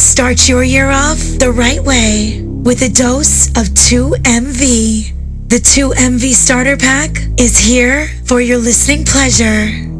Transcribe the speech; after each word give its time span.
Start 0.00 0.48
your 0.48 0.64
year 0.64 0.88
off 0.88 1.18
the 1.18 1.52
right 1.52 1.84
way 1.84 2.40
with 2.42 2.80
a 2.80 2.88
dose 2.88 3.48
of 3.48 3.66
2MV. 3.74 5.48
The 5.50 5.56
2MV 5.56 6.32
starter 6.32 6.78
pack 6.78 7.10
is 7.38 7.58
here 7.58 8.08
for 8.24 8.40
your 8.40 8.56
listening 8.56 9.04
pleasure. 9.04 9.99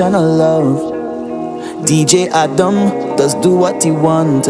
Of 0.00 0.10
love. 0.14 0.92
DJ 1.84 2.28
Adam 2.30 3.16
does 3.16 3.34
do 3.34 3.54
what 3.54 3.84
he 3.84 3.90
want. 3.90 4.46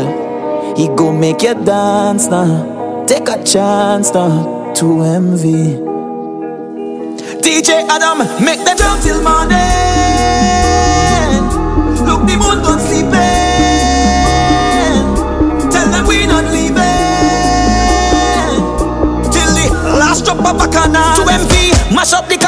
He 0.79 0.87
go 0.87 1.11
make 1.12 1.43
you 1.43 1.55
dance 1.65 2.29
now. 2.29 3.05
Take 3.07 3.29
a 3.29 3.43
chance 3.43 4.15
now 4.15 4.73
2MV. 4.77 5.43
DJ 7.43 7.85
Adam 7.89 8.19
make 8.43 8.65
them 8.65 8.77
jump 8.79 9.03
till 9.03 9.20
morning. 9.20 9.59
Look 12.07 12.23
the 12.25 12.37
moon 12.39 12.63
don't 12.63 12.79
sleeping. 12.79 13.11
Tell 15.73 15.89
them 15.91 16.07
we 16.07 16.25
not 16.25 16.45
leaving 16.55 16.79
till 19.33 19.51
the 19.59 19.67
last 19.98 20.25
drop 20.25 20.39
of 20.39 20.57
bacchanal. 20.57 21.17
2MV, 21.27 21.95
mash 21.95 22.13
up 22.13 22.29
the 22.29 22.42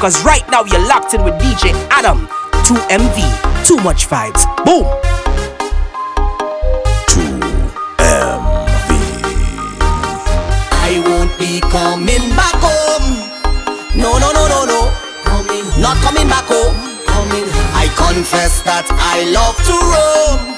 Cause 0.00 0.24
right 0.24 0.48
now 0.48 0.62
you're 0.64 0.86
locked 0.86 1.12
in 1.14 1.24
with 1.24 1.34
DJ 1.42 1.72
Adam, 1.90 2.28
2MV, 2.62 3.66
too 3.66 3.76
much 3.82 4.06
vibes. 4.06 4.46
Boom! 4.64 4.84
2MV. 7.10 8.90
I 10.70 11.02
won't 11.04 11.36
be 11.36 11.60
coming 11.60 12.30
back 12.38 12.54
home. 12.62 13.18
No, 13.98 14.18
no, 14.18 14.30
no, 14.30 14.46
no, 14.46 14.64
no. 14.64 14.92
Coming 15.24 15.64
Not 15.82 15.96
coming 15.96 16.28
back 16.28 16.44
home. 16.44 16.76
Coming 17.04 17.48
I 17.74 17.88
confess 17.96 18.62
that 18.62 18.86
I 18.88 19.26
love 19.34 19.56
to 19.66 19.74
roam. 20.46 20.57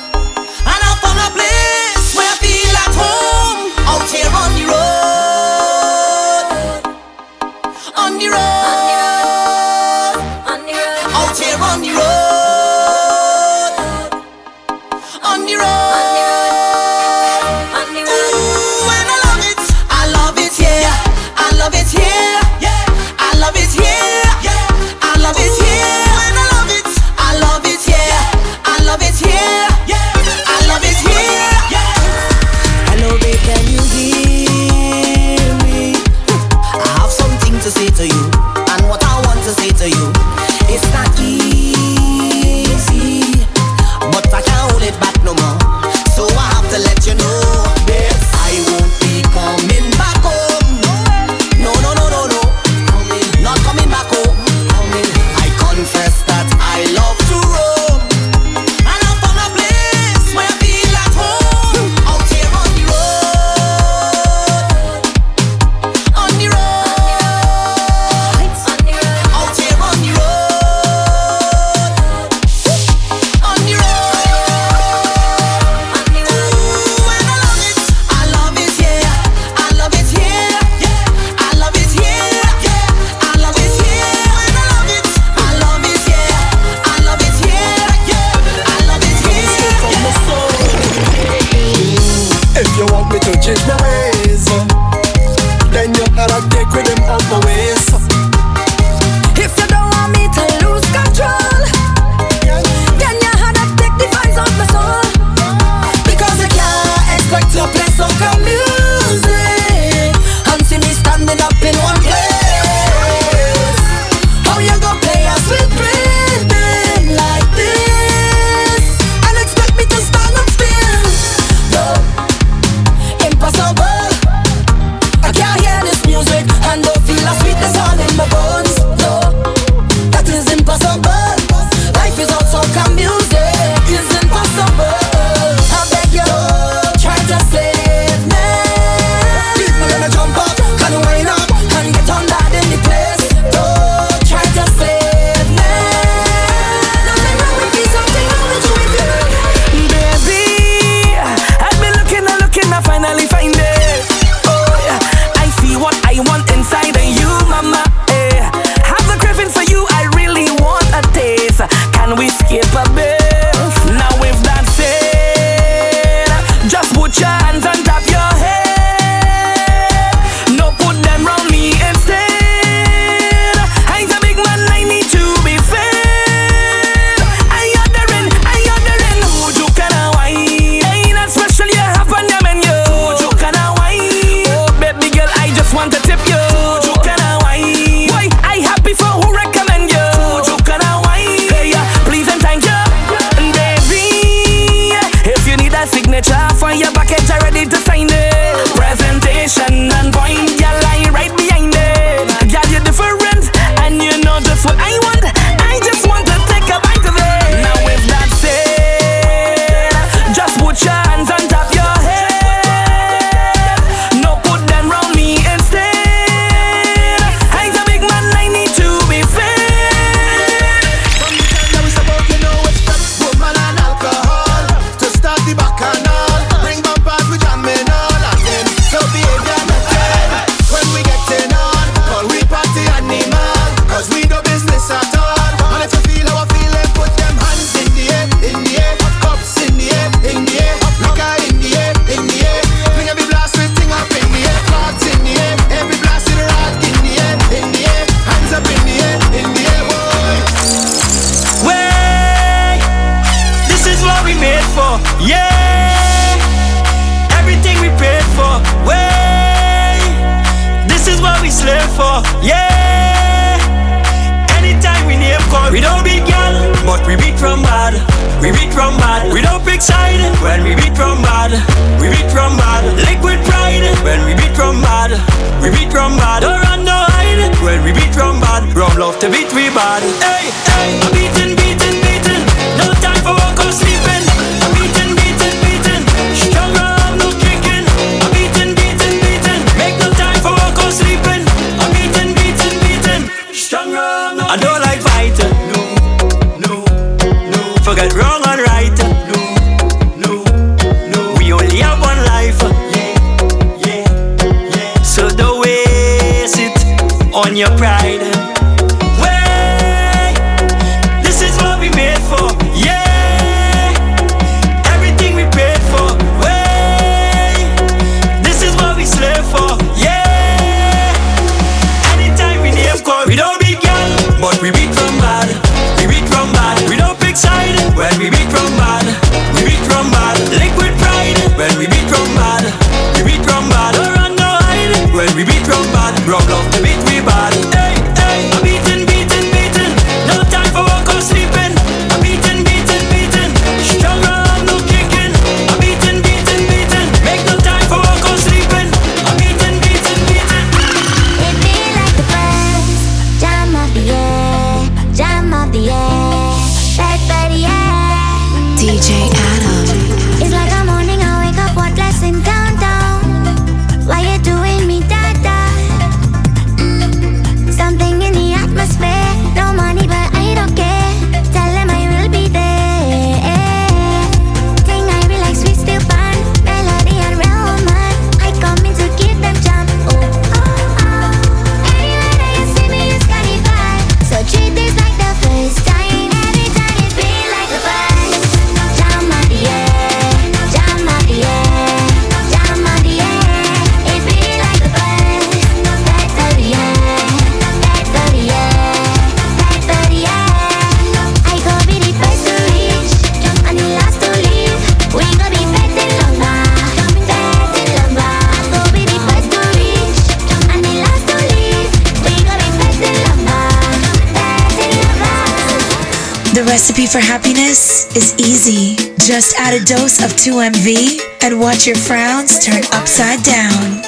The 416.61 416.67
recipe 416.67 417.07
for 417.07 417.21
happiness 417.21 418.15
is 418.15 418.37
easy. 418.37 419.17
Just 419.17 419.57
add 419.57 419.73
a 419.73 419.83
dose 419.83 420.21
of 420.21 420.29
2MV 420.37 421.41
and 421.41 421.59
watch 421.59 421.87
your 421.87 421.97
frowns 421.97 422.63
turn 422.63 422.85
upside 422.93 423.43
down. 423.49 424.05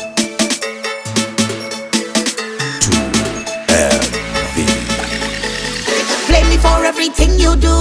2MV. 3.72 4.56
Blame 6.28 6.48
me 6.52 6.58
for 6.60 6.84
everything 6.84 7.40
you 7.40 7.56
do 7.56 7.72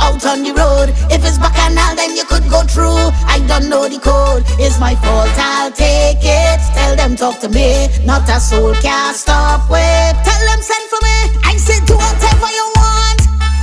out 0.00 0.24
on 0.24 0.42
the 0.42 0.56
road. 0.56 0.96
If 1.12 1.20
it's 1.20 1.36
bacchanal, 1.36 1.94
then 1.94 2.16
you 2.16 2.24
could 2.24 2.48
go 2.48 2.62
through. 2.64 3.12
I 3.28 3.44
don't 3.46 3.68
know 3.68 3.86
the 3.86 4.00
code. 4.00 4.44
It's 4.56 4.80
my 4.80 4.94
fault, 4.94 5.28
I'll 5.36 5.70
take 5.70 6.24
it. 6.24 6.60
Tell 6.72 6.96
them 6.96 7.16
talk 7.16 7.38
to 7.40 7.50
me. 7.50 7.88
Not 8.06 8.26
a 8.30 8.40
soul 8.40 8.72
can 8.80 9.12
stop 9.12 9.68
with. 9.68 10.16
Tell 10.24 10.42
them 10.48 10.62
send 10.64 10.88
for 10.88 11.04
me. 11.04 11.16
I 11.44 11.60
said 11.60 11.84
do 11.84 11.96
whatever 12.00 12.48
you 12.48 12.72
want. 12.76 13.05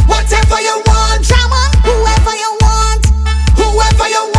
Whatever 0.07 0.59
you 0.61 0.81
want, 0.85 1.25
Whoever 1.83 2.35
you 2.35 2.57
want, 2.61 3.05
whoever 3.57 4.07
you 4.09 4.21
want. 4.25 4.32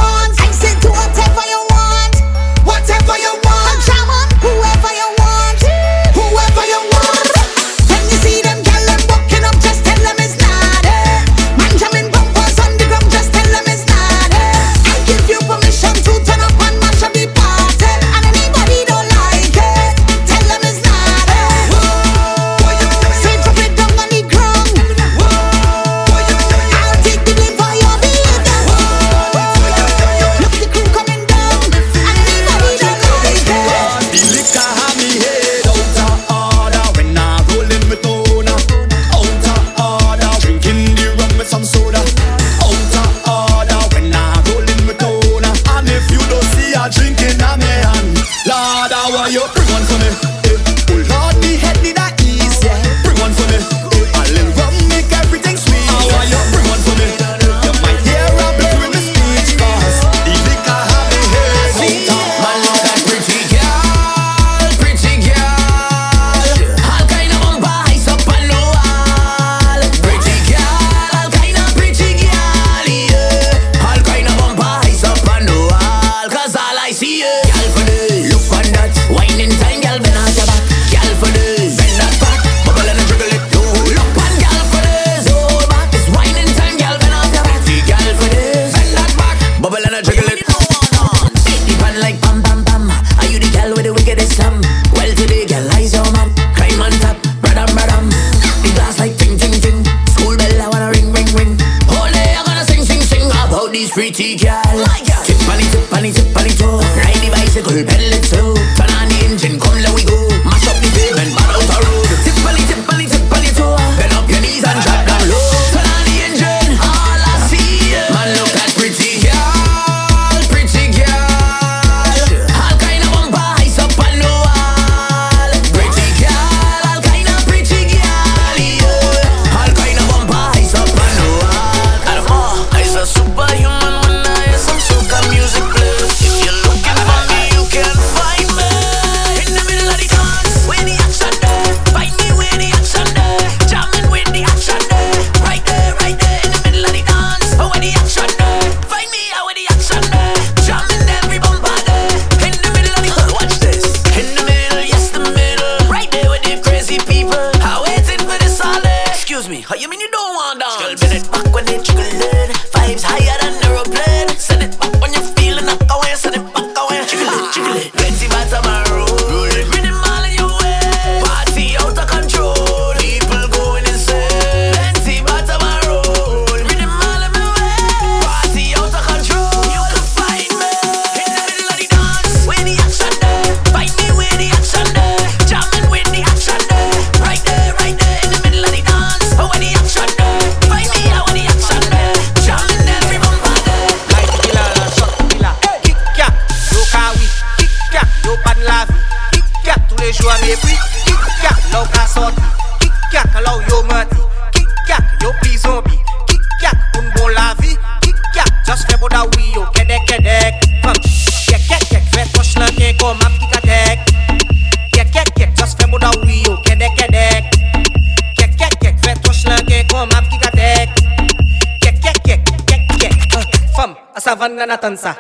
تتمنى 224.45 224.67
لا 224.67 224.75
تنسى 224.77 225.15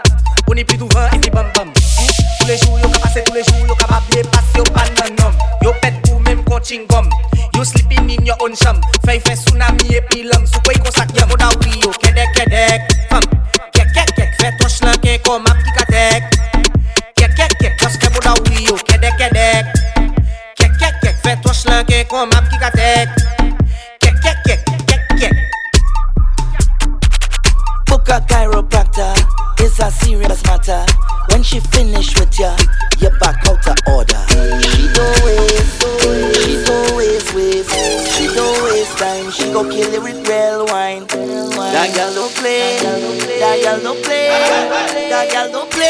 that 45.28 45.32
girl 45.32 45.52
don't 45.52 45.70
play. 45.70 45.83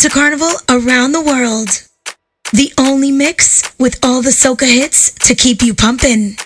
To 0.00 0.08
Carnival 0.08 0.52
around 0.70 1.12
the 1.12 1.20
world. 1.20 1.68
The 2.54 2.72
only 2.78 3.12
mix 3.12 3.62
with 3.78 4.02
all 4.02 4.22
the 4.22 4.30
soca 4.30 4.64
hits 4.64 5.10
to 5.26 5.34
keep 5.34 5.60
you 5.60 5.74
pumping. 5.74 6.36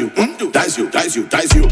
You. 0.00 0.08
Mm, 0.10 0.38
you, 0.78 0.90
dies 0.90 1.14
you, 1.14 1.26
dies 1.26 1.54
you. 1.54 1.69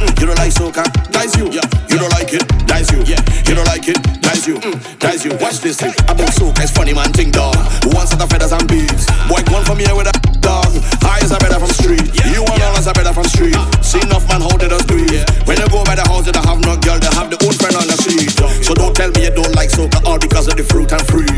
Watch 5.48 5.64
this 5.64 5.80
thing. 5.80 5.96
About 6.04 6.28
soca, 6.36 6.60
it's 6.60 6.76
funny 6.76 6.92
man 6.92 7.08
thing 7.16 7.32
dog. 7.32 7.56
One 7.96 8.04
set 8.04 8.20
of 8.20 8.28
feathers 8.28 8.52
and 8.52 8.68
beads. 8.68 9.08
Boy, 9.32 9.40
one 9.48 9.64
from 9.64 9.80
here 9.80 9.96
with 9.96 10.04
a 10.04 10.12
dog. 10.44 10.68
Eyes 11.08 11.32
are 11.32 11.40
better 11.40 11.56
from 11.56 11.72
street. 11.72 12.04
You 12.28 12.44
and 12.44 12.60
all 12.68 12.76
us 12.76 12.84
are 12.84 12.92
better 12.92 13.16
from 13.16 13.24
street. 13.24 13.56
See 13.80 13.96
enough 14.04 14.28
man 14.28 14.44
how 14.44 14.52
they 14.60 14.68
just 14.68 14.84
it. 14.92 15.24
When 15.48 15.56
you 15.56 15.64
go 15.72 15.80
by 15.88 15.96
the 15.96 16.04
house, 16.04 16.28
they 16.28 16.36
have 16.36 16.60
no 16.60 16.76
girl, 16.84 17.00
they 17.00 17.08
have 17.16 17.32
the 17.32 17.40
own 17.48 17.56
friend 17.56 17.80
on 17.80 17.88
the 17.88 17.96
street. 17.96 18.28
So 18.60 18.76
don't 18.76 18.92
tell 18.92 19.08
me 19.16 19.24
you 19.24 19.32
don't 19.32 19.56
like 19.56 19.72
soca 19.72 20.04
all 20.04 20.20
because 20.20 20.52
of 20.52 20.60
the 20.60 20.68
fruit 20.68 20.92
and 20.92 21.00
fruit. 21.08 21.32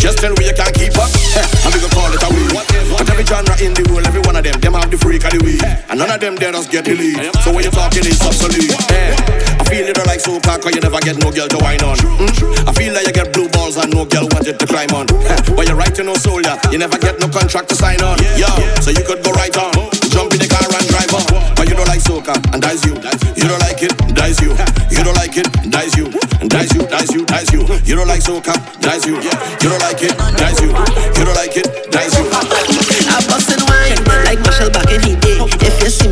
Just 0.00 0.24
tell 0.24 0.32
me 0.40 0.48
you 0.48 0.56
can't 0.56 0.72
keep 0.72 0.96
up, 0.96 1.12
we 1.68 1.76
can 1.76 1.92
call 1.92 2.08
it 2.08 2.24
a 2.24 2.28
weed. 2.32 2.56
But 2.96 3.12
every 3.12 3.28
genre 3.28 3.60
in 3.60 3.76
the 3.76 3.84
world, 3.92 4.08
every 4.08 4.24
one 4.24 4.40
of 4.40 4.44
them, 4.48 4.56
them 4.56 4.72
have 4.72 4.88
the 4.88 4.96
freak 4.96 5.28
of 5.28 5.36
the 5.36 5.40
weed. 5.44 5.60
And 5.92 6.00
none 6.00 6.08
of 6.08 6.16
them 6.16 6.32
there 6.40 6.56
just 6.56 6.72
get 6.72 6.88
the 6.88 6.96
lead. 6.96 7.28
So 7.44 7.52
when 7.52 7.68
you're 7.68 7.76
talking, 7.76 8.08
it's 8.08 8.24
obsolete. 8.24 8.72
I 8.72 9.49
feel 9.70 9.86
don't 9.94 10.06
like 10.06 10.18
soca 10.18 10.58
cause 10.58 10.74
you 10.74 10.82
never 10.82 10.98
get 10.98 11.16
no 11.22 11.30
girl 11.30 11.46
to 11.46 11.58
wine 11.62 11.82
on. 11.86 11.96
Mm? 11.96 12.66
I 12.66 12.72
feel 12.74 12.92
like 12.92 13.06
you 13.06 13.14
get 13.14 13.32
blue 13.32 13.48
balls 13.48 13.78
and 13.78 13.94
no 13.94 14.04
girl 14.04 14.26
wanted 14.34 14.58
to 14.58 14.66
climb 14.66 14.90
on. 14.90 15.06
But 15.56 15.68
you're 15.68 15.78
right 15.78 15.94
no 16.02 16.14
soldier, 16.14 16.58
you 16.72 16.78
never 16.78 16.98
get 16.98 17.20
no 17.20 17.28
contract 17.28 17.68
to 17.70 17.74
sign 17.74 18.02
on. 18.02 18.18
Yo, 18.34 18.50
so 18.82 18.90
you 18.90 19.04
could 19.06 19.22
go 19.22 19.30
right 19.32 19.54
on, 19.56 19.70
jump 20.10 20.34
in 20.34 20.40
the 20.42 20.48
car 20.50 20.66
and 20.66 20.86
drive 20.90 21.12
on. 21.14 21.54
But 21.54 21.68
you 21.68 21.74
don't 21.78 21.86
like 21.86 22.02
soca 22.02 22.34
and 22.52 22.60
dies 22.60 22.82
you. 22.84 22.98
You 23.38 23.46
don't 23.46 23.62
like 23.62 23.82
it, 23.82 23.94
dies 24.14 24.40
you. 24.40 24.50
You 24.90 25.04
don't 25.04 25.16
like 25.16 25.36
it, 25.36 25.46
dies 25.70 25.94
you. 25.94 26.10
And 26.40 26.50
dies 26.50 26.72
you, 26.74 26.82
dies 26.88 27.12
you, 27.14 27.24
dies 27.26 27.52
you. 27.52 27.62
You 27.84 27.94
don't 27.94 28.08
like 28.08 28.22
soca, 28.22 28.54
dies 28.80 29.06
you. 29.06 29.16
You 29.16 29.68
don't 29.70 29.82
like 29.86 30.02
it, 30.02 30.16
dies 30.40 30.58
you. 30.60 30.70
You 30.72 31.24
don't 31.24 31.36
like 31.36 31.56
it, 31.56 31.92
dies 31.92 32.16
you. 32.18 32.49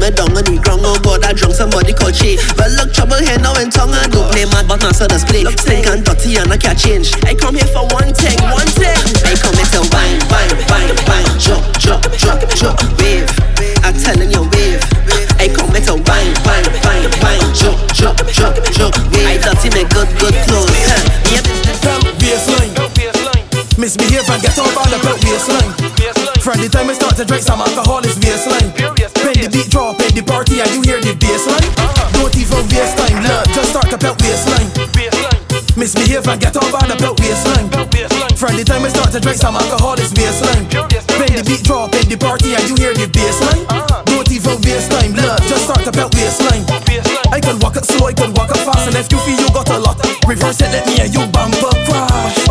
Me 0.09 0.16
down 0.16 0.33
on 0.33 0.44
the 0.44 0.57
ground, 0.64 0.83
oh 0.85 0.97
God, 1.05 1.25
I 1.25 1.33
drunk 1.33 1.55
somebody 1.55 1.92
called 1.92 2.16
Che. 2.16 2.40
But 2.57 2.73
look, 2.77 2.92
trouble 2.92 3.21
here 3.21 3.38
now 3.38 3.53
in 3.61 3.68
tongue 3.68 3.92
and 3.92 4.09
don't 4.09 4.29
play 4.33 4.49
mad, 4.49 4.68
but 4.68 4.81
not 4.81 4.97
so 4.97 5.05
display. 5.07 5.44
Stink 5.61 5.87
and 5.87 6.05
dirty 6.05 6.37
and 6.40 6.49
I 6.49 6.57
can't 6.57 6.79
change. 6.79 7.12
I 7.25 7.37
come 7.37 7.57
here 7.57 7.68
for 7.68 7.85
one 7.92 8.12
thing, 8.16 8.37
one 8.49 8.68
thing. 8.73 8.97
I 9.29 9.37
come 9.37 9.57
here 9.57 9.71
to 9.77 9.83
wine, 9.92 10.18
wine, 10.33 10.55
wine, 10.73 10.97
wine, 11.05 11.29
jump, 11.37 11.64
jump, 11.77 12.05
jump, 12.16 12.40
jump, 12.57 12.79
wave. 13.01 13.29
I'm 13.85 13.94
telling 13.97 14.33
you, 14.33 14.44
wave. 14.57 14.81
I 15.37 15.53
come 15.53 15.71
here 15.77 15.85
to 15.92 15.94
wine, 16.01 16.33
wine, 16.44 16.68
wine, 16.85 17.09
wine, 17.21 17.44
jump, 17.53 17.77
jump, 17.92 18.18
jump, 18.33 18.57
jump, 18.73 18.94
wave. 19.12 19.29
I 19.29 19.37
dirty 19.37 19.68
me 19.77 19.85
good, 19.92 20.09
good 20.16 20.37
clothes. 20.49 20.73
Huh. 20.88 21.03
Yep. 21.29 21.44
Baseline. 22.23 22.75
Misbehave 23.79 24.29
and 24.29 24.42
get 24.42 24.59
all 24.59 24.73
ball 24.75 24.88
about 24.88 25.21
waistline. 25.23 25.73
From 26.42 26.61
the 26.61 26.68
time 26.68 26.88
I 26.90 26.94
start 26.94 27.16
to 27.16 27.25
drink 27.25 27.42
some 27.42 27.61
alcohol, 27.61 28.01
it's 28.03 28.18
waistline. 28.18 28.67
The 30.18 30.26
party 30.26 30.59
and 30.59 30.70
you 30.74 30.83
hear 30.83 30.98
the 30.98 31.14
bassline, 31.14 31.62
don't 32.18 32.35
even 32.35 32.62
waste 32.74 32.98
time, 32.98 33.22
love. 33.22 33.46
Just 33.54 33.70
start 33.70 33.87
to 33.87 33.98
belt 33.98 34.18
waistline. 34.18 34.66
Misbehave 35.78 36.26
and 36.26 36.40
get 36.42 36.59
all 36.59 36.66
ball 36.74 36.90
about 36.90 37.14
waistline. 37.22 37.70
From 38.35 38.59
the 38.59 38.66
time 38.66 38.83
I 38.83 38.90
start 38.90 39.14
to 39.14 39.20
drink 39.22 39.38
some 39.38 39.54
alcohol, 39.54 39.94
it's 39.94 40.11
waistline. 40.11 40.66
When 41.22 41.31
the 41.38 41.46
beat 41.46 41.62
drop 41.62 41.94
at 41.94 42.11
the 42.11 42.18
party 42.18 42.59
and 42.59 42.66
you 42.66 42.74
hear 42.83 42.94
the 42.98 43.07
bassline, 43.07 43.62
don't 44.11 44.26
even 44.35 44.59
waste 44.66 44.90
time, 44.90 45.14
love. 45.14 45.38
Just 45.46 45.70
start 45.70 45.87
to 45.87 45.92
belt 45.94 46.11
waistline. 46.18 46.66
I 47.31 47.38
can 47.38 47.62
walk 47.62 47.78
it 47.78 47.87
slow, 47.87 48.11
I 48.11 48.14
can 48.14 48.35
walk 48.35 48.50
it 48.50 48.59
fast, 48.66 48.90
and 48.90 48.98
if 48.98 49.07
you 49.14 49.22
feel 49.22 49.38
you 49.38 49.50
got 49.54 49.70
a 49.70 49.78
lot, 49.78 50.02
reverse 50.26 50.59
it, 50.59 50.70
let 50.74 50.83
me 50.90 50.98
and 50.98 51.14
you 51.14 51.22
bumper 51.31 51.70
crash. 51.87 52.42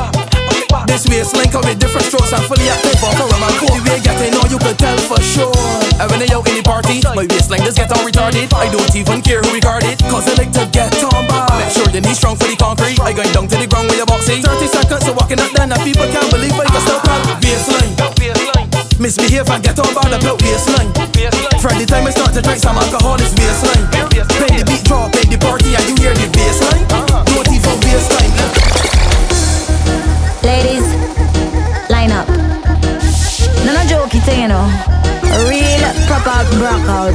This 0.88 1.04
waistline 1.12 1.52
come 1.52 1.68
with 1.68 1.84
different 1.84 2.08
strokes 2.08 2.32
I'm 2.32 2.48
fully 2.48 2.72
active 2.72 2.96
for 2.96 3.12
a 3.12 3.38
when 6.18 6.26
they 6.26 6.34
out 6.34 6.50
in 6.50 6.58
the 6.58 6.66
party, 6.66 6.98
my 7.14 7.30
waistline 7.30 7.62
just 7.62 7.78
get 7.78 7.94
on 7.94 8.02
retarded. 8.02 8.50
I 8.50 8.74
don't 8.74 8.90
even 8.98 9.22
care 9.22 9.38
who 9.46 9.54
record 9.54 9.86
it, 9.86 10.02
cause 10.10 10.26
I 10.26 10.34
like 10.34 10.50
to 10.58 10.66
get 10.74 10.90
on 11.06 11.30
by. 11.30 11.46
Make 11.62 11.70
sure 11.70 11.86
the 11.94 12.02
knees 12.02 12.18
strong 12.18 12.34
for 12.34 12.50
the 12.50 12.58
concrete. 12.58 12.98
I 12.98 13.14
going 13.14 13.30
down 13.38 13.46
to 13.46 13.54
the 13.54 13.70
ground 13.70 13.94
with 13.94 14.02
your 14.02 14.10
boxy. 14.10 14.42
30 14.42 14.66
seconds 14.66 15.06
of 15.06 15.14
walking 15.14 15.38
up 15.38 15.54
then, 15.54 15.70
and 15.70 15.82
people 15.86 16.10
can't 16.10 16.26
believe 16.34 16.58
I 16.58 16.66
can 16.66 16.82
still 16.82 17.02
call 17.06 17.22
baseline. 17.38 17.94
Misbehave 18.98 19.46
and 19.46 19.62
get 19.62 19.78
on 19.78 19.94
by 19.94 20.10
the 20.10 20.18
belt 20.18 20.42
baseline. 20.42 20.90
From 21.62 21.78
the 21.78 21.86
time 21.86 22.10
I 22.10 22.12
start 22.12 22.34
to 22.34 22.42
drink 22.42 22.66
some 22.66 22.82
alcohol, 22.82 23.22
it's 23.22 23.38
baseline. 23.38 23.86
When 24.42 24.58
the 24.58 24.66
beat 24.66 24.82
drop 24.90 25.14
at 25.14 25.30
the 25.30 25.38
party 25.38 25.78
and 25.78 25.86
you 25.86 25.96
hear 26.02 26.18
the 26.18 26.26
baseline, 26.34 26.82
don't 27.30 27.46
even 27.46 27.78
waste 27.86 28.10
time. 28.10 28.34
Ladies, 30.42 30.88
line 31.94 32.10
up. 32.10 32.26
No, 33.62 34.97
workout, 36.28 36.60
workout. 36.60 37.14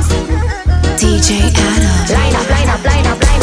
DJ 0.97 1.53
Adam. 1.55 2.15
Line 2.15 2.35
up, 2.35 2.49
line 2.49 2.69
up, 2.69 2.85
line 2.85 3.07
up, 3.07 3.23
line 3.23 3.37
up. 3.37 3.42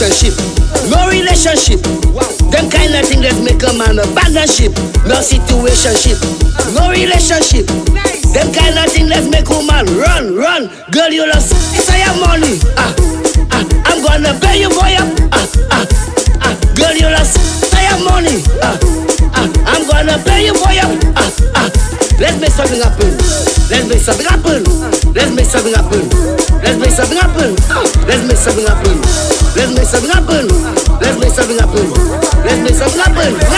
relationship. 0.00 0.38
No 0.90 1.08
relationship. 1.10 1.82
Them 2.54 2.70
kind 2.70 2.94
of 2.94 3.02
thing 3.10 3.18
that 3.26 3.34
make 3.42 3.58
a 3.66 3.72
man 3.74 3.98
abandonship. 3.98 4.70
No 5.10 5.18
situationship. 5.18 6.14
No 6.70 6.86
relationship. 6.94 7.66
Them 8.30 8.46
kind 8.54 8.78
of 8.78 8.86
thing 8.94 9.10
that 9.10 9.26
make 9.26 9.50
a 9.50 9.58
man 9.66 9.90
run, 9.98 10.38
run. 10.38 10.70
Girl, 10.94 11.10
you 11.10 11.26
lost. 11.26 11.50
It's 11.74 11.90
your 11.90 12.14
money. 12.22 12.62
Ah, 12.78 12.94
ah, 13.50 13.64
I'm 13.90 13.98
gonna 14.06 14.38
pay 14.38 14.62
you 14.62 14.70
for 14.70 14.86
your. 14.86 15.02
Ah, 15.34 15.42
ah, 15.74 15.86
ah. 16.46 16.54
Girl, 16.78 16.94
you 16.94 17.10
lost. 17.10 17.34
It's 17.66 17.74
your 17.74 17.98
money. 18.06 18.38
Ah, 18.62 18.78
ah, 19.34 19.50
I'm 19.66 19.82
gonna 19.82 20.22
pay 20.22 20.46
you 20.46 20.54
for 20.54 20.70
your. 20.70 20.86
Ah, 21.18 21.26
ah. 21.58 21.68
Let's 22.22 22.38
make 22.38 22.54
something 22.54 22.78
happen. 22.78 23.10
Let's 23.66 23.86
make 23.90 23.98
something 23.98 24.26
happen. 24.30 24.62
Let's 25.10 25.34
make 25.34 25.46
something 25.50 25.74
happen. 25.74 26.06
Let's 26.62 26.78
make 26.78 26.94
something 26.94 27.18
happen. 27.18 27.50
Let's 28.06 28.22
make 28.22 28.38
something 28.38 28.66
happen 28.66 28.97
make 29.88 30.02
something 30.02 30.10
happen. 30.10 30.48
Let's 31.00 31.18
make 31.18 31.32
something 31.32 31.58
happen. 31.58 31.90
Let's 32.44 32.60
make 32.60 32.74
something 32.74 33.00
happen. 33.00 33.57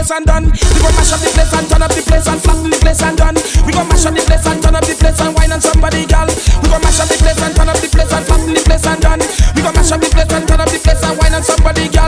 place 0.00 0.16
and 0.16 0.24
done. 0.24 0.44
We 0.44 0.80
gon' 0.80 0.96
mash 0.96 1.12
up 1.12 1.20
the 1.20 1.28
place 1.28 1.52
and 1.52 1.68
turn 1.68 1.82
up 1.82 1.92
the 1.92 2.00
place 2.00 2.26
and 2.26 2.40
flatten 2.40 2.70
the 2.70 2.78
place 2.80 3.02
and 3.02 3.16
done. 3.16 3.36
We 3.66 3.72
gon' 3.72 3.88
mash 3.88 4.06
up 4.06 4.14
the 4.16 4.24
place 4.24 4.46
and 4.46 4.62
turn 4.62 4.74
up 4.74 4.84
the 4.84 4.94
place 4.96 5.20
and 5.20 5.34
wine 5.36 5.52
on 5.52 5.60
somebody, 5.60 6.06
gal. 6.06 6.28
We 6.62 6.68
gon' 6.72 6.80
mash 6.80 7.00
up 7.00 7.08
the 7.08 7.16
place 7.20 7.40
and 7.44 7.52
turn 7.54 7.68
up 7.68 7.76
the 7.76 7.88
place 7.92 8.12
and 8.12 8.24
flatten 8.24 8.54
the 8.54 8.62
place 8.64 8.86
and 8.86 9.00
done. 9.00 9.20
We 9.54 9.60
gon' 9.60 9.74
mash 9.76 9.92
up 9.92 10.00
the 10.00 10.08
place 10.08 10.32
and 10.32 10.48
turn 10.48 10.60
up 10.60 10.68
the 10.72 10.78
place 10.80 11.02
and 11.04 11.18
wine 11.20 11.34
on 11.36 11.42
somebody, 11.44 11.88
gal. 11.92 11.99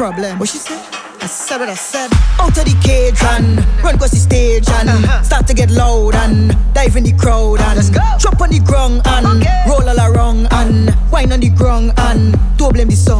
problem. 0.00 0.38
What 0.38 0.48
she 0.48 0.56
said? 0.56 0.80
I 1.20 1.26
said 1.26 1.58
what 1.60 1.68
I 1.68 1.74
said. 1.74 2.08
Out 2.40 2.56
of 2.56 2.64
the 2.64 2.74
cage 2.80 3.20
and 3.36 3.60
run 3.84 3.96
across 3.96 4.12
the 4.12 4.16
stage 4.16 4.66
and 4.80 4.88
uh-huh. 4.88 5.22
start 5.22 5.46
to 5.48 5.52
get 5.52 5.70
loud 5.70 6.14
and 6.14 6.56
dive 6.72 6.96
in 6.96 7.04
the 7.04 7.12
crowd 7.12 7.60
and 7.60 7.76
Let's 7.76 7.90
drop 7.90 8.40
on 8.40 8.48
the 8.48 8.60
ground 8.60 9.02
and 9.04 9.26
okay. 9.26 9.62
roll 9.68 9.86
all 9.86 10.00
around 10.00 10.48
and 10.52 10.88
wine 11.12 11.30
on 11.32 11.40
the 11.40 11.50
ground 11.50 11.92
and 11.98 12.34
don't 12.56 12.72
blame 12.72 12.88
the 12.88 12.96
sun. 12.96 13.19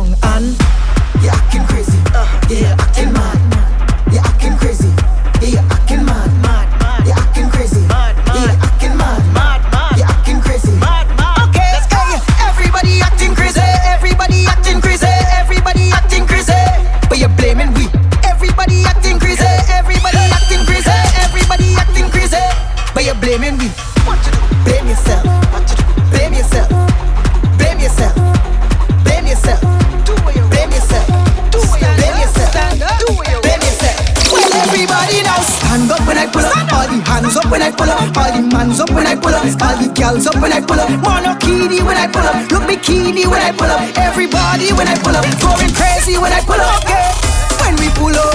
pull 42.12 42.26
up. 42.26 42.50
Look 42.50 42.64
bikini 42.64 43.26
when 43.26 43.40
I 43.42 43.52
pull 43.52 43.70
up. 43.70 43.80
Everybody 43.98 44.72
when 44.72 44.88
I 44.88 44.96
pull 44.98 45.16
up. 45.16 45.24
Going 45.40 45.72
crazy 45.74 46.18
when 46.18 46.32
I 46.32 46.40
pull 46.42 46.60
up. 46.60 46.82
Yeah. 46.88 47.14
When 47.62 47.76
we 47.76 47.88
pull 47.94 48.14
up, 48.14 48.34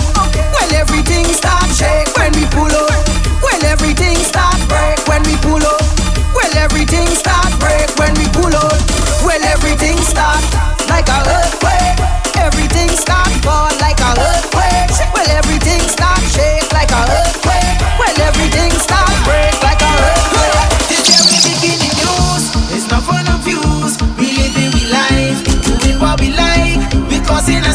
well 0.54 0.74
everything 0.74 1.26
starts 1.26 1.78
shake. 1.78 2.16
When 2.18 2.32
we 2.34 2.46
pull 2.48 2.72
up. 2.72 2.85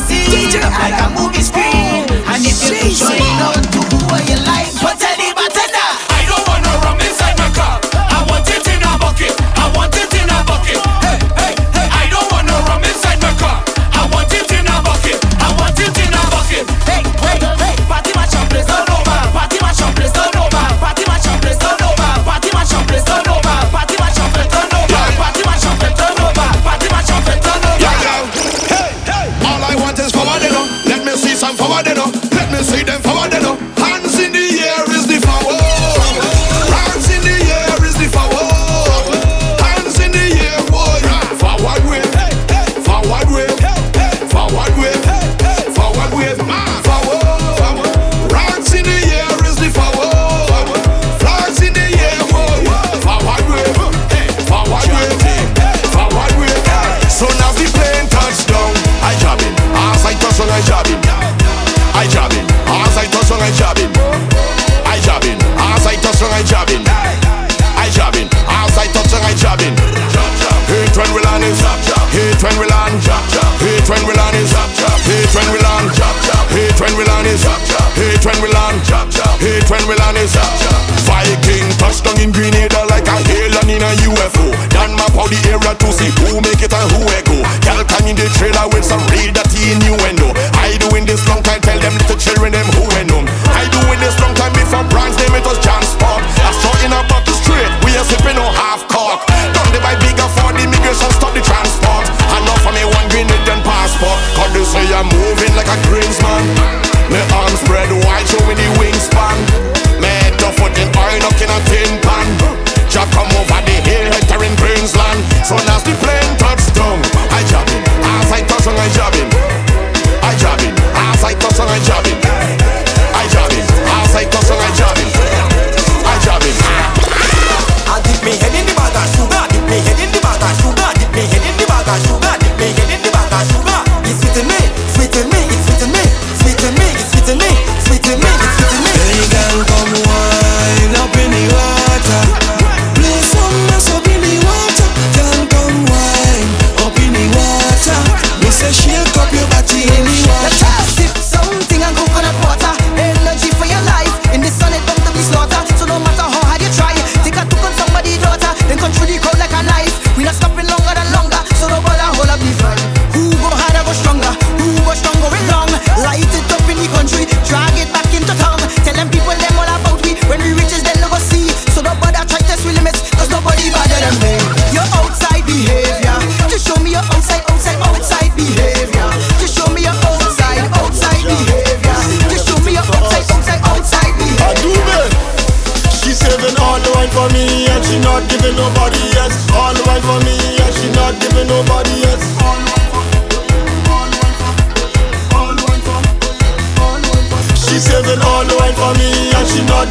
see. 0.07 0.25
DJ, 0.31 0.63
I 0.63 0.91
got 0.91 1.20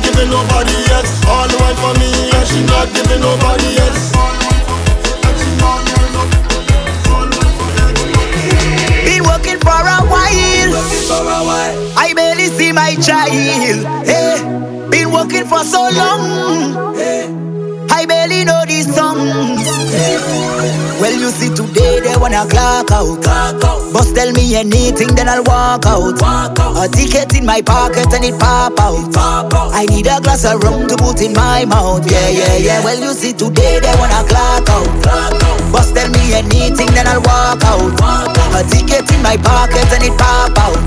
giving 0.03 0.29
nobody 0.29 0.75
else. 0.95 1.11
All 1.25 1.47
the 1.47 1.57
wine 1.59 1.77
for 1.77 1.93
me 1.99 2.09
and 2.35 2.45
she 2.47 2.59
not 2.65 2.87
giving 2.93 3.21
nobody 3.21 3.69
else. 3.83 4.11
Been 9.05 9.23
working 9.23 9.59
for 9.59 9.79
a 9.95 9.99
while. 10.11 10.71
I 11.97 12.13
barely 12.15 12.47
see 12.47 12.71
my 12.71 12.95
child. 12.95 13.31
Hey, 14.05 14.41
been 14.89 15.11
working 15.11 15.45
for 15.45 15.63
so 15.63 15.89
long. 15.93 16.95
I 17.91 18.05
barely 18.05 18.45
know 18.45 18.63
these 18.65 18.93
songs. 18.93 19.67
Hey 19.91 20.88
you 21.19 21.29
see 21.31 21.51
today, 21.53 21.99
they 21.99 22.15
wanna 22.15 22.47
clock 22.47 22.91
out. 22.91 23.21
Clock. 23.21 23.59
Boss 23.93 24.11
tell 24.13 24.31
me 24.31 24.55
anything, 24.55 25.13
then 25.15 25.27
I'll 25.27 25.43
walk 25.43 25.85
out. 25.85 26.15
A 26.79 26.87
ticket 26.87 27.35
in 27.35 27.45
my 27.45 27.61
pocket 27.61 28.13
and 28.13 28.23
it 28.23 28.39
pop 28.39 28.79
out. 28.79 29.15
I 29.75 29.85
need 29.85 30.07
a 30.07 30.19
glass 30.21 30.45
of 30.45 30.63
rum 30.63 30.87
to 30.87 30.95
put 30.95 31.21
in 31.21 31.33
my 31.33 31.65
mouth. 31.65 32.09
Yeah, 32.09 32.29
yeah, 32.29 32.57
yeah. 32.57 32.83
Well, 32.83 32.99
you 32.99 33.13
see 33.13 33.33
today, 33.33 33.79
they 33.79 33.93
wanna 33.99 34.23
clock 34.27 34.69
out. 34.69 34.87
Clock. 35.03 35.33
Boss 35.71 35.91
tell 35.91 36.09
me 36.09 36.33
anything, 36.33 36.89
then 36.95 37.07
I'll 37.07 37.21
walk 37.21 37.63
out. 37.63 37.99
A 38.55 38.63
ticket 38.63 39.11
in 39.11 39.21
my 39.21 39.37
pocket 39.37 39.91
and 39.91 40.03
it 40.03 40.17
pop 40.17 40.57
out. 40.57 40.77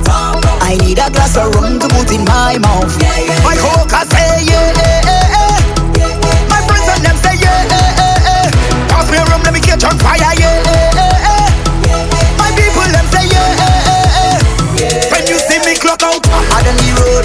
I 0.62 0.76
need 0.80 0.98
a 0.98 1.10
glass 1.10 1.36
of 1.36 1.54
rum 1.54 1.78
to 1.78 1.88
put 1.88 2.10
in 2.10 2.24
my 2.24 2.56
mouth. 2.58 2.96
My 3.44 3.56
coca 3.60 4.06
say 4.08 4.44
yeah. 4.48 4.72
yeah, 4.76 5.00
yeah. 5.04 5.21
spray 9.12 9.24
rum, 9.30 9.42
let 9.42 9.52
me 9.52 9.60
catch 9.60 9.84
on 9.84 9.98
fire, 9.98 10.32
yeah. 10.40 10.64
My 12.40 12.48
people, 12.56 12.88
them 12.88 13.06
say, 13.12 13.28
yeah. 13.28 14.40
When 15.12 15.26
you 15.28 15.38
see 15.38 15.60
me 15.68 15.76
clock 15.76 16.02
out, 16.02 16.24
I'm 16.32 16.44
hard 16.48 16.66
on 16.66 16.76
the 16.80 16.88
road. 16.96 17.24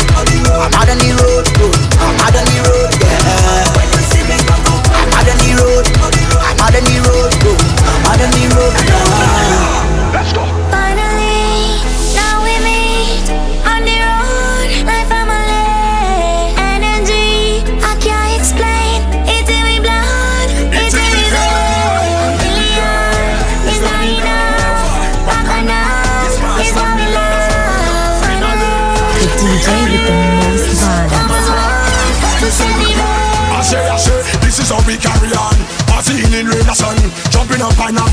I'm 0.52 0.72
hard 0.74 0.90
on 0.90 0.98
the 1.00 1.16
road. 1.16 1.48
I'm 2.04 2.16
hard 2.20 2.36
on 2.36 2.46
the 2.46 2.60
road, 2.68 2.92
yeah. 3.00 3.47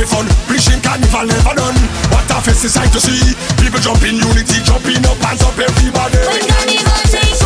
the 0.05 0.14
fun 0.14 0.27
Preaching 0.47 0.81
carnival 0.83 1.27
never 1.27 1.55
done. 1.57 1.79
What 2.12 2.29
a 2.31 2.40
fest 2.45 2.64
is 2.64 2.77
like 2.77 2.93
to 2.93 3.01
see. 3.01 3.35
People 3.61 3.81
jumping, 3.81 4.17
unity 4.21 4.61
Jumping 4.62 5.05
up, 5.09 5.19
hands 5.25 5.43
up 5.43 5.57
everybody. 5.57 6.19
When 6.29 6.45
carnival 6.49 7.01
takes 7.09 7.43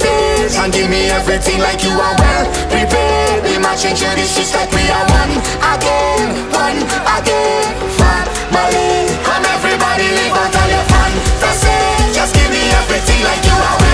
stage 0.00 0.56
And 0.56 0.72
give 0.72 0.88
me 0.88 1.12
everything 1.12 1.60
like 1.60 1.84
you 1.84 1.92
are 1.92 2.16
well. 2.16 2.44
Prepared 2.72 3.44
We 3.44 3.58
marching 3.60 3.94
through 3.94 4.16
the 4.16 4.24
streets 4.24 4.54
like 4.56 4.72
we 4.72 4.84
are 4.88 5.06
one. 5.20 5.32
Again 5.76 6.26
One 6.56 6.80
again 7.16 7.68
Family 8.00 8.90
Come 9.26 9.44
everybody 9.44 10.08
live 10.16 10.36
out 10.40 10.56
all 10.56 10.68
your 10.72 10.86
fantasy 10.88 11.78
Just 12.16 12.32
give 12.34 12.50
me 12.50 12.62
everything 12.80 13.20
like 13.28 13.44
you 13.44 13.56
are 13.68 13.78
well. 13.80 13.89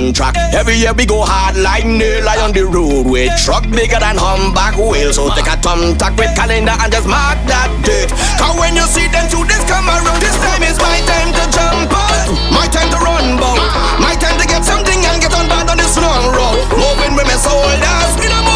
contract. 0.00 0.38
Every 0.56 0.76
year 0.80 0.92
we 0.96 1.04
go 1.04 1.20
hard 1.20 1.56
like 1.60 1.84
nail 1.84 2.24
lie 2.24 2.40
on 2.40 2.52
the 2.52 2.64
road 2.64 3.04
with 3.04 3.30
truck 3.44 3.68
bigger 3.68 4.00
than 4.00 4.16
humpback 4.16 4.76
whale. 4.80 5.12
So 5.12 5.28
take 5.36 5.46
a 5.46 5.56
thumbtack 5.60 6.16
with 6.16 6.32
calendar 6.32 6.72
and 6.72 6.90
just 6.90 7.04
mark 7.04 7.36
that 7.44 7.68
date. 7.84 8.08
Cause 8.40 8.56
when 8.56 8.72
you 8.76 8.86
see 8.88 9.06
them 9.12 9.28
two 9.28 9.44
days 9.44 9.64
come 9.68 9.84
around, 9.84 10.20
this 10.24 10.36
time 10.40 10.64
is 10.64 10.80
my 10.80 10.98
time 11.04 11.30
to 11.36 11.44
jump 11.52 11.92
out, 11.92 12.28
my 12.48 12.66
time 12.72 12.88
to 12.88 12.98
run 13.04 13.36
bout, 13.36 13.60
my 14.00 14.16
time 14.16 14.40
to 14.40 14.46
get 14.48 14.64
something 14.64 14.98
and 15.04 15.20
get 15.20 15.32
on 15.36 15.44
board 15.52 15.68
on 15.68 15.76
this 15.76 15.96
long 16.00 16.24
road. 16.32 16.56
Moving 16.72 17.12
with 17.12 17.28
my 17.28 17.36
soldiers 17.36 18.12
in 18.24 18.32
a 18.32 18.49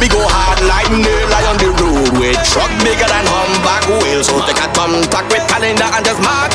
We 0.00 0.08
go 0.08 0.24
hard 0.24 0.64
like 0.64 0.88
nail 0.88 1.28
lie 1.28 1.44
on 1.44 1.56
the 1.60 1.68
road 1.76 2.16
with 2.16 2.40
truck 2.48 2.72
bigger 2.80 3.04
than 3.04 3.24
humpback 3.28 3.84
whale. 4.00 4.24
So 4.24 4.40
take 4.48 4.56
a 4.56 4.68
thumbtack 4.72 5.28
with 5.28 5.44
calendar 5.44 5.84
and 5.84 6.04
just 6.08 6.20
mark 6.24 6.49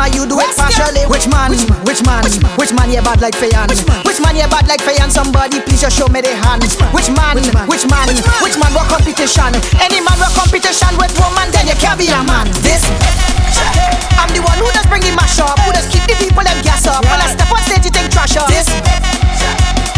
up 0.00 0.08
party, 0.08 0.08
some 0.08 0.08
of 0.08 0.14
you 0.14 0.24
do 0.26 0.40
it 0.40 0.56
partially. 0.56 1.04
Which 1.06 1.28
man? 1.28 1.52
Which 1.84 2.02
man? 2.04 2.24
Which 2.56 2.72
man 2.72 2.88
you 2.90 3.02
bad 3.02 3.20
like 3.20 3.36
Fay-Ann? 3.36 3.68
Which 4.04 4.20
man 4.20 4.36
you 4.36 4.48
bad 4.48 4.66
like 4.68 4.80
Fay-Ann? 4.80 5.10
Somebody 5.10 5.60
please 5.60 5.80
just 5.80 5.96
show 5.96 6.08
me 6.08 6.20
the 6.20 6.32
hand. 6.32 6.64
Which 6.92 7.10
man? 7.12 7.36
Which 7.68 7.84
man? 7.86 8.08
Which 8.08 8.56
man? 8.56 8.72
What 8.72 8.88
competition? 8.88 9.52
Any 9.80 10.00
man 10.00 10.16
what 10.16 10.32
competition 10.32 10.96
with 10.96 11.12
woman? 11.20 11.52
Then 11.52 11.68
you 11.68 11.76
can't 11.76 11.98
be 11.98 12.08
a 12.08 12.20
man. 12.24 12.48
This. 12.64 12.84
I'm 14.16 14.30
the 14.32 14.40
one 14.40 14.56
who 14.58 14.68
does 14.72 14.86
bring 14.88 15.02
the 15.02 15.12
mash 15.12 15.40
up. 15.40 15.58
Who 15.64 15.72
does 15.72 15.86
keep 15.88 16.04
the 16.08 16.16
people 16.16 16.44
them 16.44 16.58
gas 16.62 16.86
up. 16.86 17.04
When 17.04 17.20
I 17.20 17.28
step 17.28 17.50
on 17.52 17.60
stage, 17.64 17.84
you 17.84 17.92
think 17.92 18.08
trash 18.12 18.36
up. 18.36 18.48
This. 18.48 18.68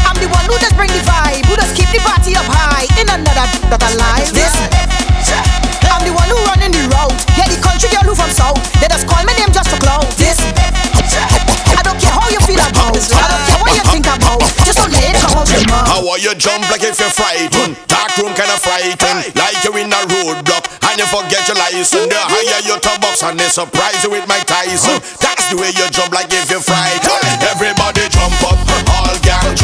I'm 0.02 0.18
the 0.18 0.28
one 0.30 0.44
who 0.50 0.56
does 0.58 0.72
bring 0.74 0.90
the 0.90 1.02
vibe. 1.06 1.46
Who 1.46 1.54
does 1.56 1.70
keep 1.76 1.90
the 1.94 2.00
party 2.02 2.34
up 2.34 2.46
high. 2.48 2.90
In 2.98 3.06
another 3.06 3.46
that 3.70 3.82
alive. 3.86 4.30
This. 4.34 5.61
I'm 6.02 6.10
the 6.10 6.18
one 6.18 6.26
who 6.26 6.38
running 6.50 6.74
the 6.74 6.82
road. 6.98 7.14
Yeah, 7.38 7.46
the 7.46 7.62
country 7.62 7.86
girl 7.86 8.02
who 8.10 8.18
from 8.18 8.34
south. 8.34 8.58
They 8.82 8.90
just 8.90 9.06
call 9.06 9.22
my 9.22 9.30
name 9.38 9.54
just 9.54 9.70
to 9.70 9.78
clout. 9.78 10.02
This. 10.18 10.34
I 10.34 11.78
don't 11.86 11.94
care 11.94 12.10
how 12.10 12.26
you 12.26 12.42
feel 12.42 12.58
about. 12.58 12.98
I 12.98 13.30
don't 13.30 13.44
care 13.46 13.60
what 13.62 13.70
you 13.70 13.84
think 13.86 14.06
about. 14.10 14.42
Just 14.66 14.82
don't 14.82 14.90
let 14.90 14.98
it 14.98 15.14
come 15.22 15.38
out 15.38 15.46
your 15.46 15.62
mouth. 15.70 15.86
How 15.86 16.02
are 16.10 16.18
you 16.18 16.34
jump 16.34 16.66
like 16.74 16.82
if 16.82 16.98
you're 16.98 17.14
frightened? 17.14 17.78
Dark 17.86 18.18
room 18.18 18.34
kinda 18.34 18.58
frightened. 18.58 19.30
Like 19.38 19.62
you're 19.62 19.78
in 19.78 19.94
a 19.94 20.02
roadblock 20.10 20.66
and 20.90 20.98
you 20.98 21.06
forget 21.06 21.46
your 21.46 21.62
license. 21.62 22.10
The 22.10 22.18
higher 22.18 22.66
you 22.66 22.82
to 22.82 22.92
box 22.98 23.22
and 23.22 23.38
they 23.38 23.46
surprise 23.46 24.02
you 24.02 24.10
with 24.10 24.26
Mike 24.26 24.50
Tyson. 24.50 24.98
That's 25.22 25.54
the 25.54 25.56
way 25.56 25.70
you 25.70 25.86
jump 25.94 26.10
like 26.10 26.34
if 26.34 26.50
you're 26.50 26.66
frightened. 26.66 27.46
Everybody 27.46 28.10
jump 28.10 28.42
up, 28.42 28.58
all 28.90 29.14
gang 29.22 29.54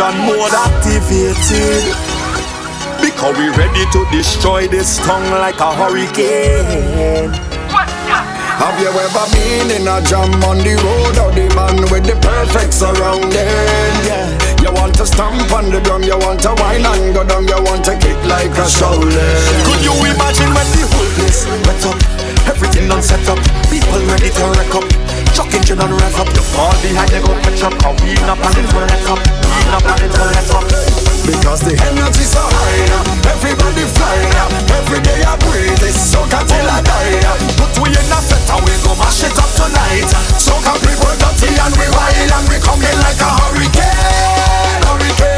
destruction 0.00 0.26
mode 0.26 0.56
activated. 0.56 1.84
Because 3.00 3.36
we 3.36 3.48
ready 3.52 3.84
to 3.92 4.06
destroy 4.10 4.68
this 4.68 4.98
tongue 5.04 5.28
like 5.30 5.60
a 5.60 5.72
hurricane. 5.74 7.30
Have 8.60 8.76
you 8.80 8.88
ever 8.88 9.26
been 9.32 9.70
in 9.72 9.88
a 9.88 10.00
jam 10.04 10.32
on 10.44 10.58
the 10.58 10.76
road 10.84 11.16
or 11.16 11.32
the 11.32 11.48
man 11.56 11.80
with 11.92 12.04
the 12.04 12.16
perfect 12.20 12.72
surrounding? 12.72 13.92
Yeah. 14.04 14.28
You 14.60 14.72
want 14.72 14.94
to 14.96 15.06
stamp 15.06 15.52
on 15.52 15.70
the 15.70 15.80
drum, 15.80 16.02
you 16.02 16.16
want 16.18 16.40
to 16.42 16.52
whine 16.60 16.84
and 16.84 17.14
go 17.14 17.24
down, 17.24 17.48
you 17.48 17.60
want 17.64 17.84
to 17.84 17.96
kick 17.96 18.20
like 18.24 18.52
a 18.52 18.68
Shaolin. 18.68 19.08
Could 19.64 19.84
you 19.84 19.96
imagine 20.04 20.52
when 20.52 20.68
the 20.76 20.84
whole 20.92 21.10
place 21.16 21.44
wet 21.64 21.84
up? 21.88 21.96
Everything 22.48 22.88
done 22.88 23.02
set 23.02 23.26
up, 23.28 23.40
people 23.72 24.00
ready 24.08 24.28
to 24.28 24.44
wreck 24.56 24.74
up. 24.76 25.09
Truck 25.40 25.56
engine 25.56 25.80
on 25.80 25.88
rev 25.88 26.20
up, 26.20 26.28
the 26.36 26.44
fall 26.52 26.68
behind 26.84 27.08
they 27.08 27.24
go 27.24 27.32
catch 27.40 27.64
up. 27.64 27.72
How 27.80 27.96
we 28.04 28.12
not 28.28 28.36
planning 28.44 28.68
to 28.68 28.76
let 28.76 29.08
up, 29.08 29.24
we 29.24 29.60
not 29.72 29.80
planning 29.80 30.12
to 30.12 30.24
let 30.36 30.52
up. 30.52 30.68
Because 31.24 31.64
the 31.64 31.72
energy 31.80 32.28
so 32.28 32.44
high, 32.44 32.84
everybody 33.24 33.88
flying, 33.88 34.36
every 34.68 35.00
day 35.00 35.24
I 35.24 35.40
breathe, 35.40 35.80
it's 35.80 35.96
so 35.96 36.28
till 36.28 36.68
I 36.68 36.84
die. 36.84 37.24
Put 37.56 37.72
we 37.80 37.88
in 37.88 38.12
a 38.12 38.20
set 38.20 38.52
and 38.52 38.60
we 38.68 38.76
go 38.84 38.92
mash 39.00 39.24
it 39.24 39.32
up 39.32 39.48
tonight. 39.56 40.12
So 40.36 40.52
can 40.60 40.76
people 40.76 41.08
dirty 41.16 41.56
and 41.56 41.72
we 41.72 41.88
wild 41.88 42.32
and 42.36 42.44
we 42.52 42.60
come 42.60 42.84
in 42.84 42.96
like 43.00 43.24
a 43.24 43.30
hurricane, 43.40 44.84
hurricane, 44.92 45.29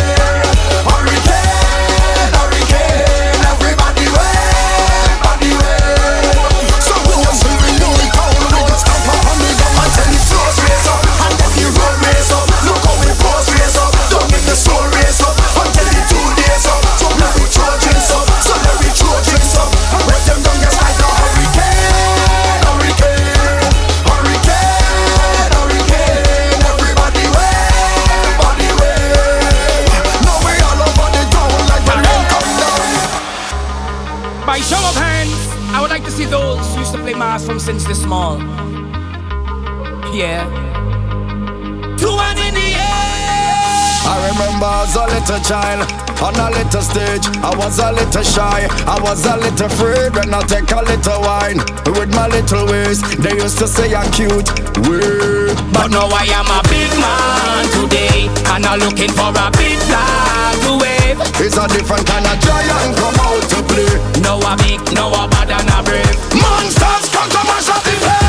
was 44.95 45.09
a 45.09 45.15
little 45.15 45.41
child 45.45 45.89
on 46.21 46.37
a 46.37 46.51
little 46.51 46.83
stage. 46.83 47.25
I 47.41 47.55
was 47.57 47.79
a 47.79 47.93
little 47.93 48.23
shy. 48.23 48.69
I 48.87 49.01
was 49.01 49.25
a 49.25 49.37
little 49.37 49.67
afraid 49.67 50.15
when 50.15 50.35
I 50.35 50.43
take 50.43 50.71
a 50.71 50.83
little 50.83 51.21
wine 51.23 51.59
with 51.97 52.13
my 52.15 52.29
little 52.29 52.67
ways. 52.67 53.01
They 53.17 53.35
used 53.35 53.59
to 53.59 53.69
say 53.69 53.95
I'm 53.95 54.11
cute, 54.13 54.49
weird. 54.85 55.57
But 55.73 55.89
now 55.89 56.09
I 56.13 56.29
am 56.37 56.49
a 56.49 56.61
big 56.69 56.93
man 57.01 57.65
today, 57.73 58.29
and 58.53 58.67
I'm 58.67 58.81
looking 58.81 59.13
for 59.13 59.33
a 59.33 59.49
big 59.57 59.79
flag 59.89 60.61
to 60.69 60.73
wave. 60.77 61.19
It's 61.41 61.57
a 61.57 61.67
different 61.69 62.07
kind 62.07 62.27
of 62.27 62.37
giant 62.45 62.97
come 62.97 63.17
out 63.17 63.43
to 63.49 63.59
play. 63.65 63.93
No, 64.21 64.41
I 64.45 64.57
big, 64.61 64.81
no, 64.93 65.09
I 65.09 65.27
bad, 65.29 65.51
and 65.51 65.71
I 65.71 65.81
brave. 65.83 66.17
Monsters 66.37 67.09
come 67.09 67.31
to 67.33 67.41
mash 67.49 67.69
up 67.71 67.83
the 67.83 67.97
place. 67.97 68.22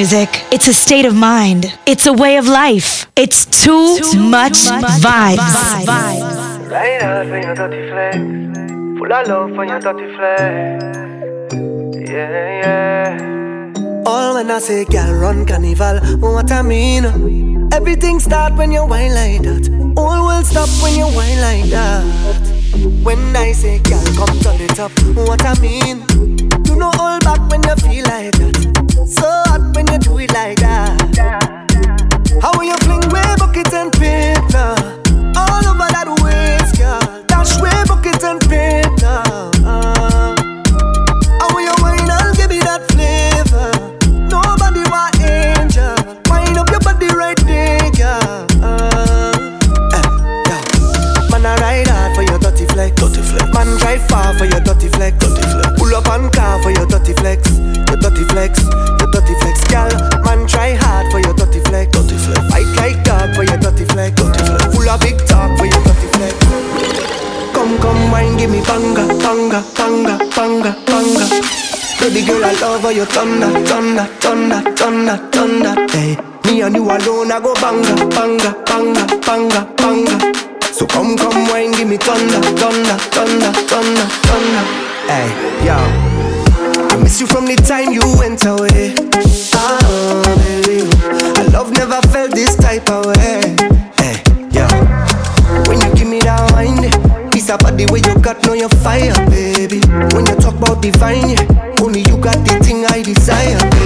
music. 0.00 0.30
It's 0.50 0.66
a 0.66 0.72
state 0.72 1.04
of 1.04 1.14
mind. 1.14 1.62
It's 1.84 2.06
a 2.06 2.12
way 2.22 2.38
of 2.38 2.46
life. 2.46 3.06
It's 3.16 3.44
too, 3.44 3.98
too 3.98 4.18
much, 4.18 4.58
too 4.64 4.80
much 4.80 5.02
vibes. 5.04 5.52
your 7.44 7.54
dirty 7.54 7.82
flex. 7.90 8.16
Full 8.98 9.12
of 9.12 9.28
love 9.28 9.50
for 9.56 9.64
your 9.70 9.80
dirty 9.86 10.08
flex. 10.16 11.52
Yeah, 12.10 12.62
yeah. 12.62 13.72
All 14.06 14.34
when 14.36 14.50
I 14.50 14.58
say 14.60 14.86
girl 14.86 15.12
run 15.20 15.44
carnival, 15.44 15.96
what 16.18 16.50
I 16.50 16.62
mean? 16.62 17.04
Uh, 17.04 17.76
everything 17.76 18.20
start 18.20 18.54
when 18.54 18.72
you 18.72 18.86
whine 18.86 19.14
like 19.14 19.42
that. 19.42 19.64
All 19.98 20.20
will 20.28 20.44
stop 20.44 20.70
when 20.82 20.94
you 21.00 21.08
whine 21.16 21.40
like 21.48 21.68
that. 21.76 22.04
When 23.04 23.36
I 23.36 23.52
say 23.52 23.78
girl 23.80 24.06
come 24.16 24.38
turn 24.40 24.60
it 24.62 24.80
up, 24.80 24.92
what 25.28 25.44
I 25.44 25.60
mean? 25.60 26.09
thunder. 75.40 75.74
Hey, 75.88 76.16
me 76.44 76.60
and 76.60 76.74
you 76.76 76.84
alone, 76.84 77.32
I 77.32 77.40
go 77.40 77.54
banga, 77.54 77.94
banga, 78.12 78.52
banga, 78.68 79.04
banga, 79.24 79.60
banga. 79.80 80.16
So 80.60 80.86
come, 80.86 81.16
come, 81.16 81.48
wine, 81.48 81.72
give 81.72 81.88
me 81.88 81.96
thunder, 81.96 82.40
thunder, 82.60 82.96
thunder, 83.08 83.50
thunder, 83.64 84.06
thunder. 84.28 84.64
Hey, 85.08 85.28
yo, 85.64 85.76
I 86.92 86.96
miss 87.02 87.20
you 87.20 87.26
from 87.26 87.46
the 87.46 87.56
time 87.56 87.90
you 87.92 88.04
went 88.20 88.44
away. 88.44 88.92
Oh, 89.56 90.22
baby, 90.44 90.84
I 91.40 91.48
love 91.52 91.72
never 91.72 92.00
felt 92.08 92.32
this 92.32 92.54
type 92.56 92.90
of 92.90 93.06
way. 93.06 93.56
Hey, 93.96 94.20
yo, 94.52 94.68
when 95.68 95.80
you 95.80 95.90
give 95.96 96.08
me 96.08 96.20
that 96.20 96.52
wine, 96.52 96.84
piece 97.30 97.48
of 97.48 97.60
body 97.60 97.86
where 97.86 98.04
you 98.04 98.14
got, 98.20 98.44
know 98.44 98.52
your 98.52 98.68
fire, 98.84 99.16
baby. 99.30 99.80
When 100.12 100.26
you 100.26 100.36
talk 100.36 100.56
about 100.60 100.82
divine, 100.82 101.32
only 101.80 102.00
you 102.00 102.18
got 102.18 102.36
the 102.44 102.60
thing 102.62 102.84
I 102.84 103.00
desire. 103.00 103.79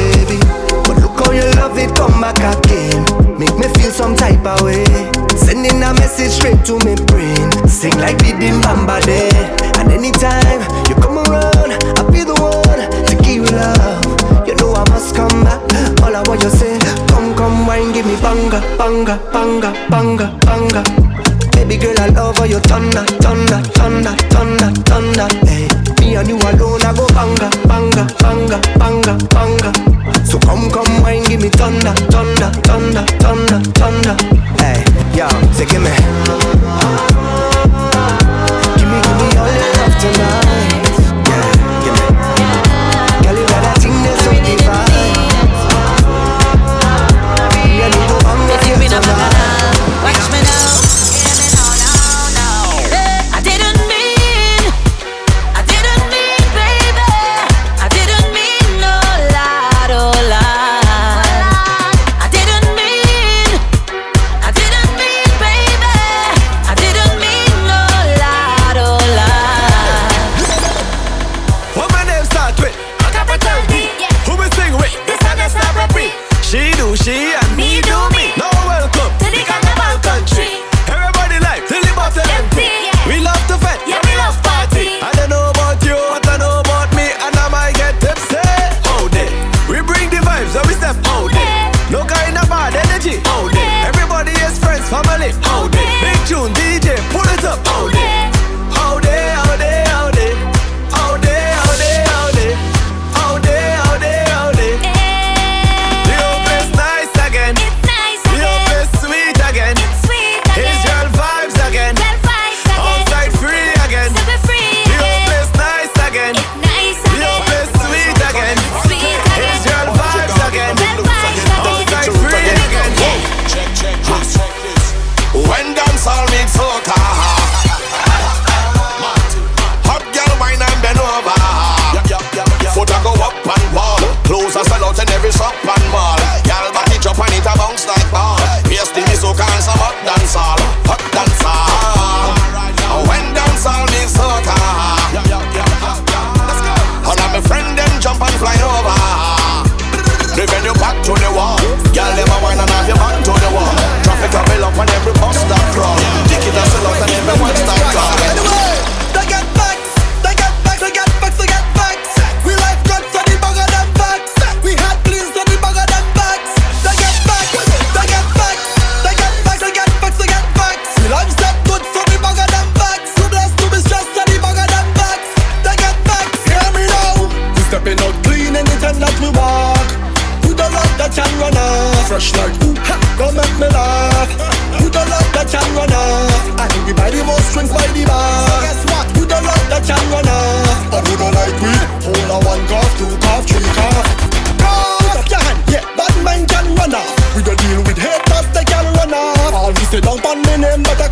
Make 2.44 3.56
me 3.56 3.68
feel 3.80 3.90
some 3.90 4.14
type 4.14 4.44
of 4.44 4.60
way. 4.60 4.84
Sending 5.34 5.82
a 5.82 5.94
message 5.94 6.30
straight 6.30 6.62
to 6.66 6.76
my 6.84 6.94
brain. 7.08 7.50
Sing 7.66 7.96
like 7.96 8.18
the 8.18 8.36
Dim 8.38 8.60
Bamba 8.60 9.00
Day. 9.00 9.32
And 9.80 9.90
anytime 9.90 10.60
you 10.86 10.94
come 10.96 11.16
around, 11.24 11.72
I'll 11.96 12.12
be 12.12 12.22
the 12.22 12.36
one 12.36 12.84
to 13.08 13.14
give 13.24 13.36
you 13.36 13.46
love. 13.48 14.46
You 14.46 14.54
know 14.56 14.74
I 14.74 14.84
must 14.90 15.16
come 15.16 15.42
back. 15.42 15.60
All 16.02 16.14
I 16.14 16.22
want 16.28 16.42
you 16.42 16.50
say, 16.50 16.78
come, 17.08 17.34
come, 17.34 17.66
wine, 17.66 17.92
give 17.92 18.04
me 18.04 18.16
banga, 18.20 18.60
banga, 18.76 19.16
banga, 19.32 19.72
banga, 19.88 20.38
banga. 20.44 20.82
Baby 21.52 21.78
girl, 21.78 21.98
I 21.98 22.08
love 22.08 22.38
all 22.40 22.46
your 22.46 22.60
thunder, 22.60 23.04
thunder, 23.24 23.62
thunder, 23.72 24.14
thunder, 24.28 24.70
thunder. 24.84 25.28
Hey 25.46 25.83
and 26.16 26.28
you 26.28 26.36
alone, 26.36 26.82
I 26.82 26.92
go 26.94 27.06
banga, 27.08 27.50
banga, 27.66 28.06
banga, 28.20 28.58
banga, 28.78 29.14
banga. 29.34 29.70
So 30.24 30.38
come, 30.38 30.70
come, 30.70 31.02
wine, 31.02 31.24
give 31.24 31.40
me 31.40 31.48
thunder, 31.48 31.92
thunder, 32.12 32.50
thunder, 32.62 33.04
thunder, 33.18 33.60
thunder. 33.74 34.14
Hey, 34.58 34.84
yo, 35.16 35.28
say 35.52 35.66
give 35.66 35.82
me. 35.82 35.90
Give 38.76 38.88
me, 38.90 38.98
give 39.02 39.18
me 39.18 39.28
all 39.38 39.50
your 39.50 39.70
love 39.74 39.94
tonight. 40.00 40.53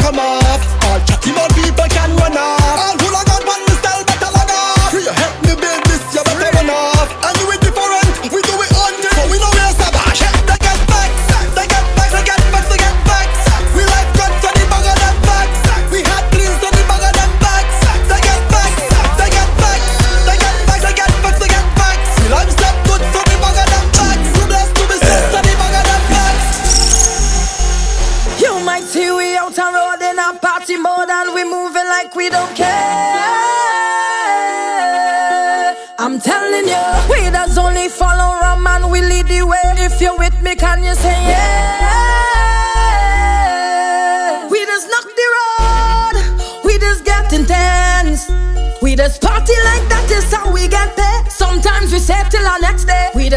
come 0.03 0.19
off. 0.19 0.85
All 0.85 1.01
chatty 1.07 1.33
mouth 1.33 1.55
people 1.55 1.87
can 1.89 2.11
run 2.17 2.37
off. 2.37 3.12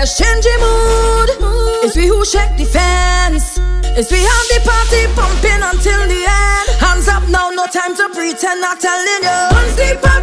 just 0.05 0.21
change 0.21 0.43
the 0.45 0.55
mood. 0.61 1.29
It's 1.83 1.95
we 1.97 2.05
who 2.05 2.23
shake 2.25 2.55
the 2.57 2.65
fence. 2.65 3.57
It's 3.97 4.11
we 4.11 4.21
have 4.21 4.47
the 4.53 4.61
party 4.61 5.01
pumping 5.17 5.63
until 5.65 6.01
the 6.05 6.21
end. 6.21 6.67
Hands 6.77 7.07
up 7.07 7.27
now, 7.27 7.49
no 7.49 7.65
time 7.65 7.95
to 7.95 8.09
pretend, 8.13 8.61
not 8.61 8.79
telling 8.79 9.23
you. 9.25 9.39
Once 9.49 9.73
the 9.73 9.97
party 9.97 10.14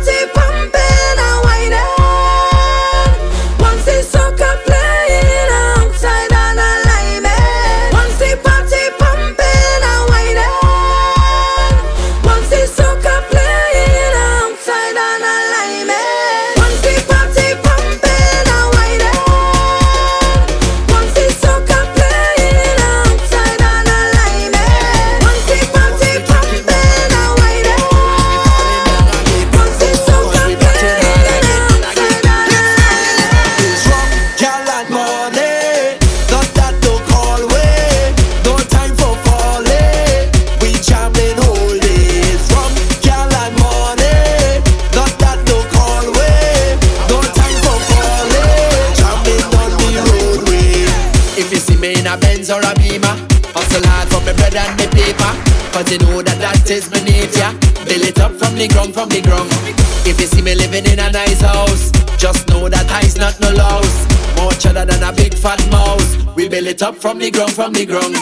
it 66.72 66.82
up 66.82 66.96
from 66.96 67.18
the 67.18 67.30
ground, 67.30 67.52
from 67.52 67.72
the 67.74 67.84
ground. 67.84 68.16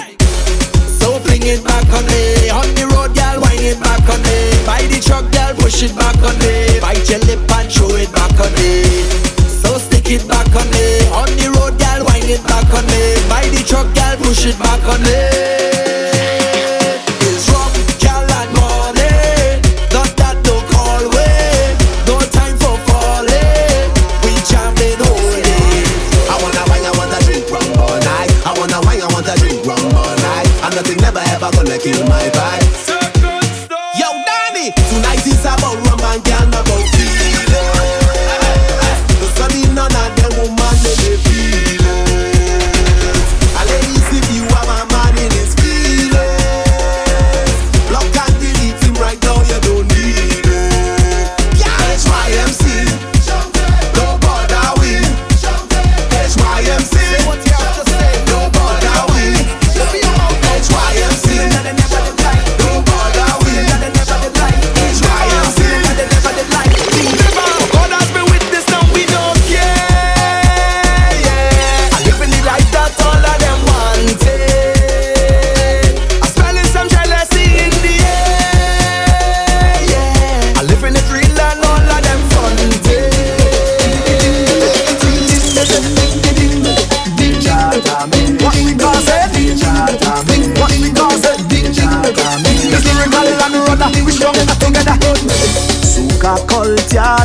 So 0.99 1.21
fling 1.23 1.47
it 1.47 1.63
back 1.63 1.87
on 1.95 2.03
me. 2.11 2.51
On 2.51 2.67
the 2.75 2.83
road, 2.91 3.15
girl, 3.15 3.39
wind 3.47 3.63
it 3.63 3.79
back 3.79 4.03
on 4.11 4.19
me. 4.27 4.39
By 4.67 4.83
the 4.91 4.99
truck, 4.99 5.23
girl, 5.31 5.55
push 5.55 5.83
it 5.87 5.95
back 5.95 6.19
on 6.19 6.35
me. 6.43 6.81
Bite 6.83 7.07
your 7.09 7.21
lip 7.31 7.39
and 7.47 7.71
throw 7.71 7.95
it 7.95 8.11
back 8.11 8.35
on 8.43 8.51
me. 8.59 8.83
So 9.47 9.79
stick 9.79 10.11
it 10.11 10.27
back 10.27 10.51
on 10.59 10.67
me. 10.67 11.07
On 11.15 11.31
the 11.39 11.47
road, 11.55 11.79
girl, 11.79 12.03
wind 12.11 12.27
it 12.27 12.43
back 12.43 12.67
on 12.75 12.85
me. 12.91 13.15
By 13.31 13.47
the 13.55 13.63
truck, 13.63 13.87
girl, 13.95 14.17
push 14.19 14.47
it 14.47 14.59
back 14.59 14.83
on 14.83 15.01
me 15.03 15.60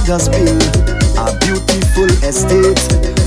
just 0.06 0.30
build 0.32 0.62
a 1.18 1.34
beautiful 1.42 2.06
estate 2.22 2.78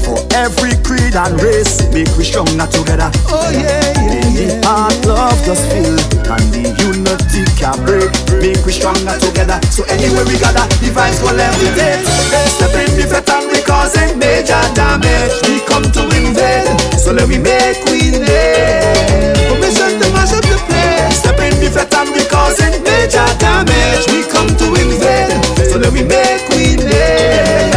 for 0.06 0.14
every 0.38 0.70
creed 0.86 1.16
and 1.18 1.34
race. 1.42 1.82
Make 1.90 2.06
we 2.14 2.22
stronger 2.22 2.70
together. 2.70 3.10
Oh 3.26 3.50
yeah, 3.50 3.82
yeah, 3.98 4.22
In 4.22 4.34
the 4.38 4.46
heart, 4.62 4.94
love 5.04 5.34
just 5.42 5.66
feel, 5.74 5.98
and 6.30 6.46
the 6.54 6.70
unity 6.78 7.42
can 7.58 7.74
break. 7.82 8.06
Make 8.38 8.62
we 8.62 8.70
stronger 8.70 9.18
together. 9.18 9.58
So 9.74 9.82
anywhere 9.90 10.22
we 10.22 10.38
gather, 10.38 10.62
the 10.78 10.94
vibes 10.94 11.18
go 11.18 11.34
levitate. 11.34 12.06
Step 12.46 12.70
in 12.78 12.94
the 12.94 13.06
fet 13.10 13.26
and 13.26 13.50
we 13.50 13.58
causing 13.66 14.14
major 14.18 14.62
damage. 14.78 15.34
We 15.50 15.58
come 15.66 15.82
to 15.82 16.02
invade, 16.14 16.70
so 16.94 17.10
let 17.10 17.26
we 17.26 17.38
make 17.42 17.82
we 17.90 18.14
name. 18.14 19.34
Permission 19.50 19.98
to 19.98 20.06
mash 20.14 20.30
up 20.30 20.46
the 20.46 20.58
place. 20.70 21.18
Step 21.26 21.42
in 21.42 21.58
the 21.58 21.70
fet 21.74 21.90
and 21.98 22.14
we 22.14 22.22
causing 22.30 22.87
major 23.08 23.38
damage. 23.38 24.04
We 24.12 24.20
come 24.28 24.48
to 24.60 24.66
invade, 24.76 25.32
so 25.72 25.78
let 25.78 25.92
we 25.92 26.04
make 26.04 26.44
we 26.52 26.76
name. 26.76 27.72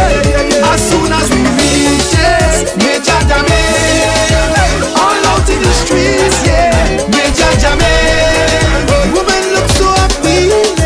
As 0.60 0.76
soon 0.76 1.08
as 1.08 1.24
we 1.32 1.40
reach 1.56 2.12
it, 2.12 2.76
major 2.76 3.16
damage. 3.24 4.68
All 4.92 5.24
out 5.32 5.48
in 5.48 5.56
the 5.64 5.72
streets, 5.72 6.36
yeah, 6.44 7.00
major 7.16 7.48
damage. 7.64 8.84
Women 9.16 9.56
look 9.56 9.68
so 9.72 9.88
appealing, 10.04 10.76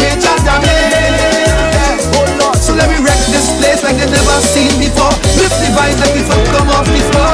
major 0.00 0.36
damage. 0.48 2.00
Oh 2.16 2.24
Lord, 2.40 2.56
so 2.56 2.72
let 2.72 2.88
me 2.88 3.04
wreck 3.04 3.20
this 3.28 3.52
place 3.60 3.84
like 3.84 4.00
they 4.00 4.08
never 4.08 4.40
seen 4.48 4.72
before. 4.80 5.12
Lift 5.36 5.60
the 5.60 5.68
vibes 5.76 6.00
like 6.00 6.16
I 6.16 6.56
come 6.56 6.70
off 6.70 6.86
before. 6.88 7.33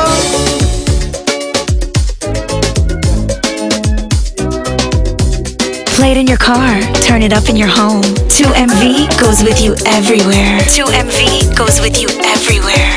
Play 6.01 6.13
it 6.13 6.17
in 6.17 6.27
your 6.27 6.39
car, 6.39 6.81
turn 7.05 7.21
it 7.21 7.31
up 7.31 7.51
in 7.51 7.57
your 7.57 7.69
home. 7.69 8.01
2MV 8.33 9.21
goes 9.21 9.43
with 9.43 9.61
you 9.61 9.75
everywhere. 9.85 10.57
2MV 10.61 11.55
goes 11.55 11.79
with 11.79 12.01
you 12.01 12.09
everywhere. 12.25 12.89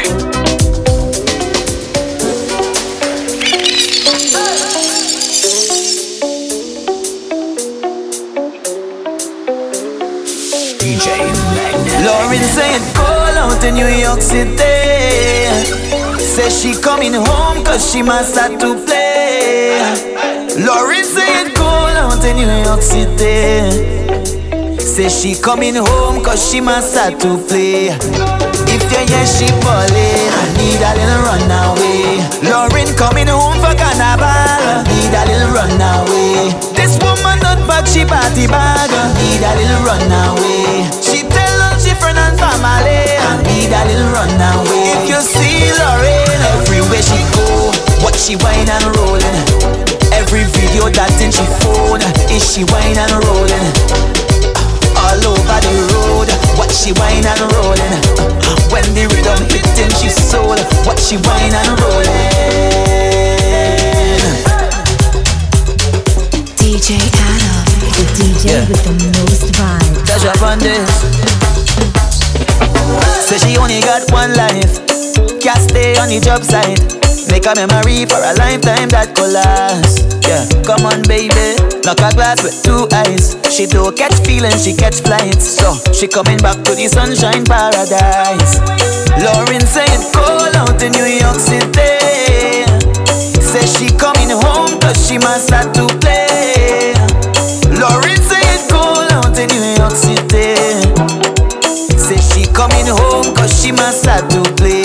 DJ 10.80 11.28
Lauren 12.06 12.42
said 12.56 12.82
call 12.96 13.36
out 13.36 13.62
in 13.66 13.76
New 13.76 13.88
York 13.88 14.22
City 14.22 14.56
Says 16.24 16.62
she 16.62 16.74
coming 16.82 17.12
home 17.12 17.66
cause 17.66 17.92
she 17.92 18.02
must 18.02 18.32
start 18.34 18.62
to 18.62 18.76
play 18.86 19.44
Lauren 20.66 21.04
said 21.04 21.63
in 22.26 22.38
New 22.38 22.64
York 22.64 22.82
City. 22.82 23.68
Says 24.80 25.12
she 25.12 25.36
coming 25.36 25.76
home 25.76 26.24
cause 26.24 26.40
she 26.40 26.62
must 26.62 26.92
start 26.92 27.20
to 27.22 27.38
play. 27.48 27.92
If 28.70 28.84
you 28.92 29.02
hear 29.04 29.26
she 29.28 29.48
ballin', 29.60 30.32
I 30.32 30.44
need 30.58 30.80
a 30.80 30.92
little 30.96 31.22
runaway. 31.28 32.24
Lauren 32.48 32.90
coming 32.96 33.28
home 33.28 33.60
for 33.60 33.76
carnival. 33.76 34.84
Need 34.88 35.14
a 35.14 35.22
little 35.28 35.52
runaway. 35.52 36.54
This 36.74 36.96
woman 37.04 37.40
not 37.44 37.60
bad, 37.68 37.88
she 37.88 38.06
party 38.06 38.48
bag. 38.48 38.92
Need 39.20 39.44
a 39.44 39.52
little 39.60 39.84
runaway. 39.84 40.88
She 41.04 41.28
tell 41.28 41.62
all 41.68 41.78
she 41.80 41.94
friend 42.00 42.18
and 42.18 42.38
family. 42.40 43.20
I 43.20 43.42
Need 43.44 43.74
a 43.74 43.82
little 43.86 44.12
runaway. 44.16 44.96
If 44.96 45.10
you 45.10 45.20
see 45.22 45.72
Lauren 45.76 46.42
everywhere 46.56 47.02
she 47.02 47.20
go 47.36 47.72
What 48.04 48.16
she 48.16 48.36
whine 48.36 48.70
and 48.70 48.96
rollin' 48.96 49.24
Every 49.24 49.93
video 50.74 50.90
that 50.90 51.14
in 51.22 51.30
she 51.30 51.46
phone 51.62 52.02
Is 52.34 52.42
she 52.42 52.66
whine 52.66 52.98
and 52.98 53.14
rollin' 53.30 54.34
all 55.04 55.36
over 55.36 55.60
the 55.62 55.74
road. 55.94 56.30
What 56.58 56.72
she 56.72 56.94
whine 56.94 57.26
and 57.26 57.44
rolling. 57.54 57.98
When 58.72 58.86
the 58.96 59.06
rhythm 59.06 59.42
hitting 59.52 59.94
she 60.00 60.10
soul. 60.10 60.58
What 60.88 60.98
she 60.98 61.18
whine 61.18 61.54
and 61.54 61.78
rolling. 61.78 62.10
DJ 66.58 66.98
Adam, 66.98 67.68
the 67.94 68.04
DJ 68.18 68.64
with 68.70 68.84
the 68.86 68.94
most 69.20 69.54
vibe. 69.54 70.06
Dash 70.08 70.26
up 70.26 70.42
on 70.42 70.58
this. 70.60 70.90
Say 73.28 73.38
she 73.38 73.58
only 73.58 73.82
got 73.82 74.10
one 74.12 74.34
life. 74.36 74.80
Can't 75.42 75.60
stay 75.60 75.98
on 75.98 76.10
the 76.10 76.20
job 76.24 76.44
site. 76.44 77.03
Make 77.34 77.50
a 77.50 77.56
memory 77.58 78.06
for 78.06 78.22
a 78.22 78.38
lifetime 78.38 78.94
that 78.94 79.18
could 79.18 79.34
last. 79.34 80.06
Yeah, 80.30 80.46
come 80.62 80.86
on, 80.86 81.02
baby. 81.10 81.58
Knock 81.82 81.98
a 82.06 82.14
glass 82.14 82.46
with 82.46 82.54
two 82.62 82.86
eyes. 82.94 83.34
She 83.50 83.66
don't 83.66 83.98
catch 83.98 84.14
feelings, 84.22 84.62
she 84.62 84.78
catch 84.78 85.02
flights. 85.02 85.58
So 85.58 85.74
she 85.98 86.06
coming 86.06 86.38
back 86.38 86.62
to 86.62 86.78
the 86.78 86.86
sunshine 86.86 87.42
paradise. 87.42 88.62
Lauren 89.18 89.66
saying, 89.66 90.14
call 90.14 90.54
out 90.62 90.78
in 90.86 90.94
New 90.94 91.10
York 91.10 91.42
City. 91.42 92.70
Say 93.42 93.66
she 93.66 93.90
coming 93.98 94.30
home 94.30 94.78
cause 94.78 95.02
she 95.02 95.18
must 95.18 95.50
start 95.50 95.74
to 95.74 95.90
play. 96.06 96.94
Lauren 97.74 98.22
saying, 98.30 98.62
call 98.70 99.10
out 99.10 99.34
in 99.42 99.50
New 99.50 99.82
York 99.82 99.98
City. 99.98 100.54
Say 101.98 102.22
she 102.30 102.46
coming 102.54 102.86
home 102.86 103.34
cause 103.34 103.58
she 103.58 103.74
must 103.74 104.06
start 104.06 104.30
to 104.38 104.46
play. 104.54 104.83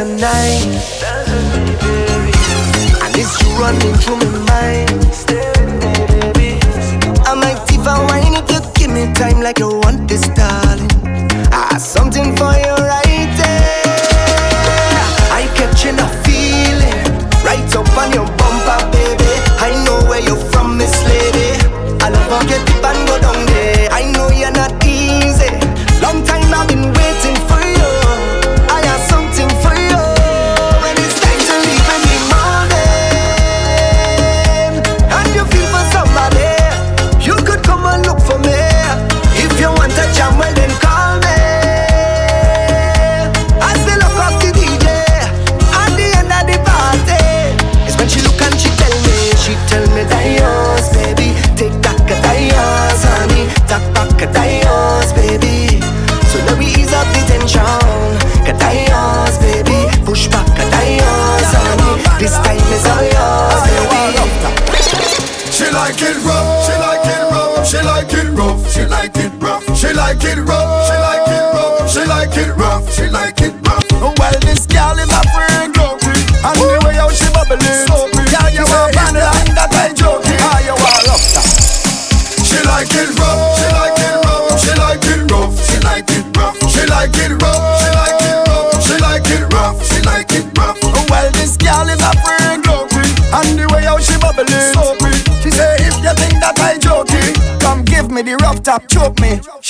Tonight. 0.00 0.64
And 3.04 3.14
it's 3.20 3.36
you 3.42 3.48
running 3.60 3.94
through 4.00 4.16
my 4.16 4.30
mind. 4.48 4.90
I 7.28 7.34
might 7.34 7.60
even 7.74 7.98
wine 8.08 8.34
if 8.40 8.50
you 8.50 8.60
give 8.76 8.90
me 8.90 9.12
time 9.14 9.42
like 9.42 9.58
you 9.58 9.79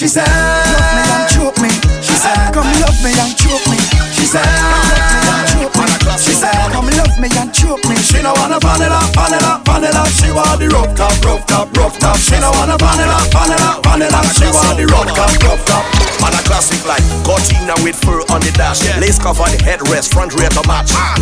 She 0.01 0.09
said, 0.09 0.25
love 0.25 0.97
me 0.97 1.05
and 1.13 1.29
choke 1.29 1.61
me. 1.61 1.69
She 2.01 2.17
said, 2.17 2.33
come 2.57 2.65
love 2.81 2.97
me 3.05 3.13
and 3.21 3.37
choke 3.37 3.69
me. 3.69 3.77
She 4.17 4.25
said, 4.25 4.41
love 4.49 4.97
me 4.97 5.29
and 5.29 5.45
choke 5.53 5.77
me. 5.77 6.17
She 6.17 6.33
said, 6.33 6.57
come 6.73 6.89
love 6.89 7.21
me 7.21 7.29
and 7.37 7.53
choke 7.53 7.85
me. 7.85 7.97
She 8.01 8.23
no 8.23 8.33
wanna 8.33 8.57
vanilla, 8.65 9.05
vanilla, 9.13 9.61
vanilla. 9.61 10.09
She 10.09 10.33
want 10.33 10.57
the 10.57 10.73
rough 10.73 10.97
top, 10.97 11.13
rough 11.21 11.45
top, 11.45 11.77
rough 11.77 11.99
top. 11.99 12.17
She 12.17 12.41
no 12.41 12.49
wanna 12.49 12.81
vanilla, 12.81 13.21
vanilla, 13.29 13.77
vanilla. 13.85 14.25
She 14.33 14.49
want 14.49 14.81
the 14.81 14.89
rough 14.89 15.13
top, 15.13 15.37
rough 15.45 15.61
top. 15.69 15.85
Man 16.21 16.37
a 16.37 16.41
classic 16.45 16.85
like 16.85 17.05
Cortina 17.25 17.73
with 17.81 17.97
fur 17.97 18.21
on 18.29 18.45
the 18.45 18.53
dash 18.53 18.85
Lace 19.01 19.17
cover 19.17 19.49
the 19.49 19.57
headrest, 19.65 20.13
front 20.13 20.37
rear 20.37 20.53
to 20.53 20.61
match 20.69 20.93
clean, 20.93 21.20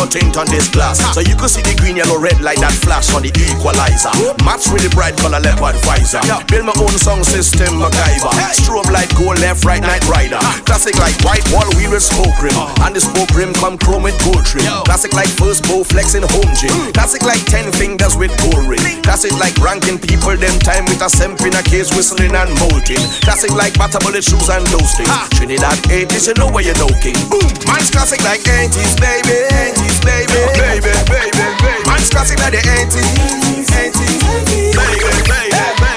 no 0.00 0.08
tint 0.08 0.36
on 0.36 0.46
this 0.48 0.68
glass. 0.68 0.96
So 1.12 1.20
you 1.20 1.36
can 1.36 1.48
see 1.48 1.60
the 1.60 1.76
green, 1.76 1.96
yellow, 2.00 2.16
red 2.16 2.40
light 2.40 2.60
that 2.64 2.72
flash 2.80 3.12
on 3.12 3.20
the 3.20 3.32
equalizer. 3.36 4.12
Match 4.44 4.72
with 4.72 4.80
the 4.80 4.90
bright 4.96 5.16
color 5.20 5.40
leopard 5.40 5.76
visor 5.84 6.24
Build 6.48 6.64
my 6.64 6.74
own 6.80 6.96
sound 6.96 7.26
system, 7.26 7.76
MacGyver. 7.76 8.32
Strobe 8.56 8.88
light, 8.88 9.12
go 9.16 9.36
left, 9.36 9.64
right, 9.64 9.82
Knight 9.82 10.04
Rider. 10.08 10.40
Classic 10.64 10.96
like 10.96 11.16
white 11.20 11.44
wall 11.52 11.68
wheel 11.76 11.92
with 11.92 12.04
smoke 12.04 12.32
rim. 12.40 12.56
Uh. 12.56 12.86
And 12.88 12.96
the 12.96 13.02
smoke 13.04 13.28
rim 13.36 13.52
come 13.52 13.76
chrome 13.76 14.06
with 14.06 14.16
gold 14.24 14.44
trim 14.46 14.64
Classic 14.88 15.12
like 15.12 15.28
first 15.36 15.66
bow 15.68 15.84
flexing 15.84 16.24
home 16.24 16.52
gym. 16.56 16.72
Mm. 16.72 16.94
Classic 16.96 17.22
like 17.26 17.44
ten 17.44 17.68
fingers 17.74 18.16
with 18.16 18.32
gold 18.40 18.64
ring 18.64 18.80
Classic 19.04 19.32
like 19.36 19.56
ranking 19.60 20.00
people 20.00 20.32
them 20.36 20.56
time 20.64 20.88
with 20.88 21.04
a 21.04 21.10
semp 21.10 21.42
in 21.44 21.52
a 21.52 21.62
case 21.66 21.92
whistling 21.92 22.32
and 22.32 22.52
molting 22.62 23.02
Classic 23.26 23.52
like 23.52 23.76
butter 23.76 24.00
bullet 24.00 24.24
shoes 24.24 24.48
and 24.48 24.64
those 24.72 24.96
things 24.96 25.12
Trinidad 25.36 25.76
80s, 25.90 26.30
you 26.30 26.34
know 26.40 26.48
where 26.48 26.64
you're 26.64 26.78
doking 26.78 27.18
Boom! 27.28 27.44
Mine's 27.66 27.90
classic 27.90 28.22
like 28.24 28.40
80s, 28.46 28.96
baby 28.96 29.50
80s, 29.50 29.89
baby. 30.02 30.32
Baby, 30.56 30.92
baby, 31.08 31.44
baby. 31.60 31.84
Mine's 31.86 32.10
classic 32.10 32.38
like 32.38 32.52
the 32.52 32.62
80s 32.62 33.60
80s, 33.70 34.72
baby, 34.74 35.20
baby. 35.28 35.54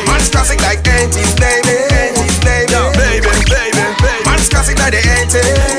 Mine's 0.07 0.29
classic 0.29 0.59
like 0.61 0.83
80s, 0.83 1.33
baby. 1.39 1.75
80s, 1.91 2.37
baby 2.43 2.73
Baby, 2.97 3.33
baby, 3.49 4.25
Mine's 4.25 4.49
classic 4.49 4.77
like 4.79 4.91
the 4.91 4.99
80s 4.99 5.33
like 5.33 5.55
the 5.55 5.61
80s 5.61 5.72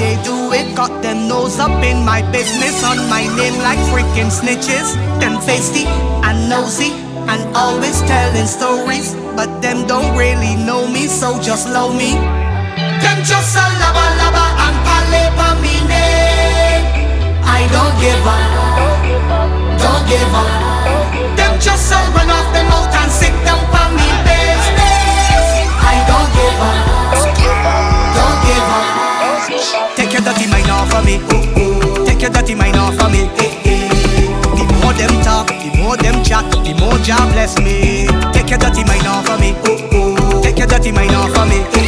they 0.00 0.16
do 0.24 0.50
it. 0.56 0.74
Got 0.74 1.02
them 1.02 1.28
nose 1.28 1.60
up 1.60 1.84
in 1.84 2.02
my 2.04 2.24
business, 2.32 2.82
on 2.82 2.96
my 3.12 3.28
name 3.36 3.56
like 3.60 3.78
freaking 3.92 4.32
snitches. 4.32 4.96
Them 5.20 5.36
feisty 5.44 5.84
and 6.24 6.48
nosy 6.48 6.90
and 7.28 7.40
always 7.54 8.00
telling 8.08 8.48
stories, 8.48 9.14
but 9.36 9.60
them 9.60 9.86
don't 9.86 10.16
really 10.16 10.56
know 10.56 10.88
me, 10.88 11.06
so 11.06 11.38
just 11.40 11.68
love 11.68 11.94
me. 11.94 12.16
Them 13.04 13.18
just 13.30 13.54
a 13.60 13.64
laba 13.82 14.06
laba 14.20 14.44
and 14.64 14.76
paleba 14.86 15.48
me 15.62 15.76
I 17.44 17.60
don't 17.74 17.94
give 18.00 18.24
up, 18.36 18.48
don't 19.84 20.04
give 20.08 20.34
up. 20.42 21.36
Them 21.36 21.52
just 21.60 21.92
a 21.92 22.00
run 22.16 22.30
off 22.30 22.48
the 22.56 22.62
mouth 22.64 22.96
and 23.00 23.12
sick. 23.12 23.39
your 30.20 30.32
dirty 30.34 30.50
mind 30.50 30.70
off 30.70 30.92
of 30.94 31.04
me. 31.04 31.18
Take 32.06 32.20
your 32.20 32.30
dirty 32.30 32.54
mind 32.54 32.76
off 32.76 33.00
of 33.00 33.10
me. 33.10 33.24
The 33.24 34.66
more 34.82 34.92
them 34.92 35.10
talk, 35.22 35.46
the 35.46 35.72
more 35.78 35.96
them 35.96 36.22
chat, 36.22 36.44
the 36.50 36.74
more 36.78 36.98
job 36.98 37.32
bless 37.32 37.58
me. 37.58 38.06
Take 38.32 38.50
your 38.50 38.58
dirty 38.58 38.84
mind 38.84 39.06
off 39.06 39.28
of 39.30 39.40
me. 39.40 39.54
Take 40.42 40.58
your 40.58 40.66
dirty 40.66 40.92
mind 40.92 41.14
off 41.14 41.36
of 41.36 41.48
me. 41.48 41.79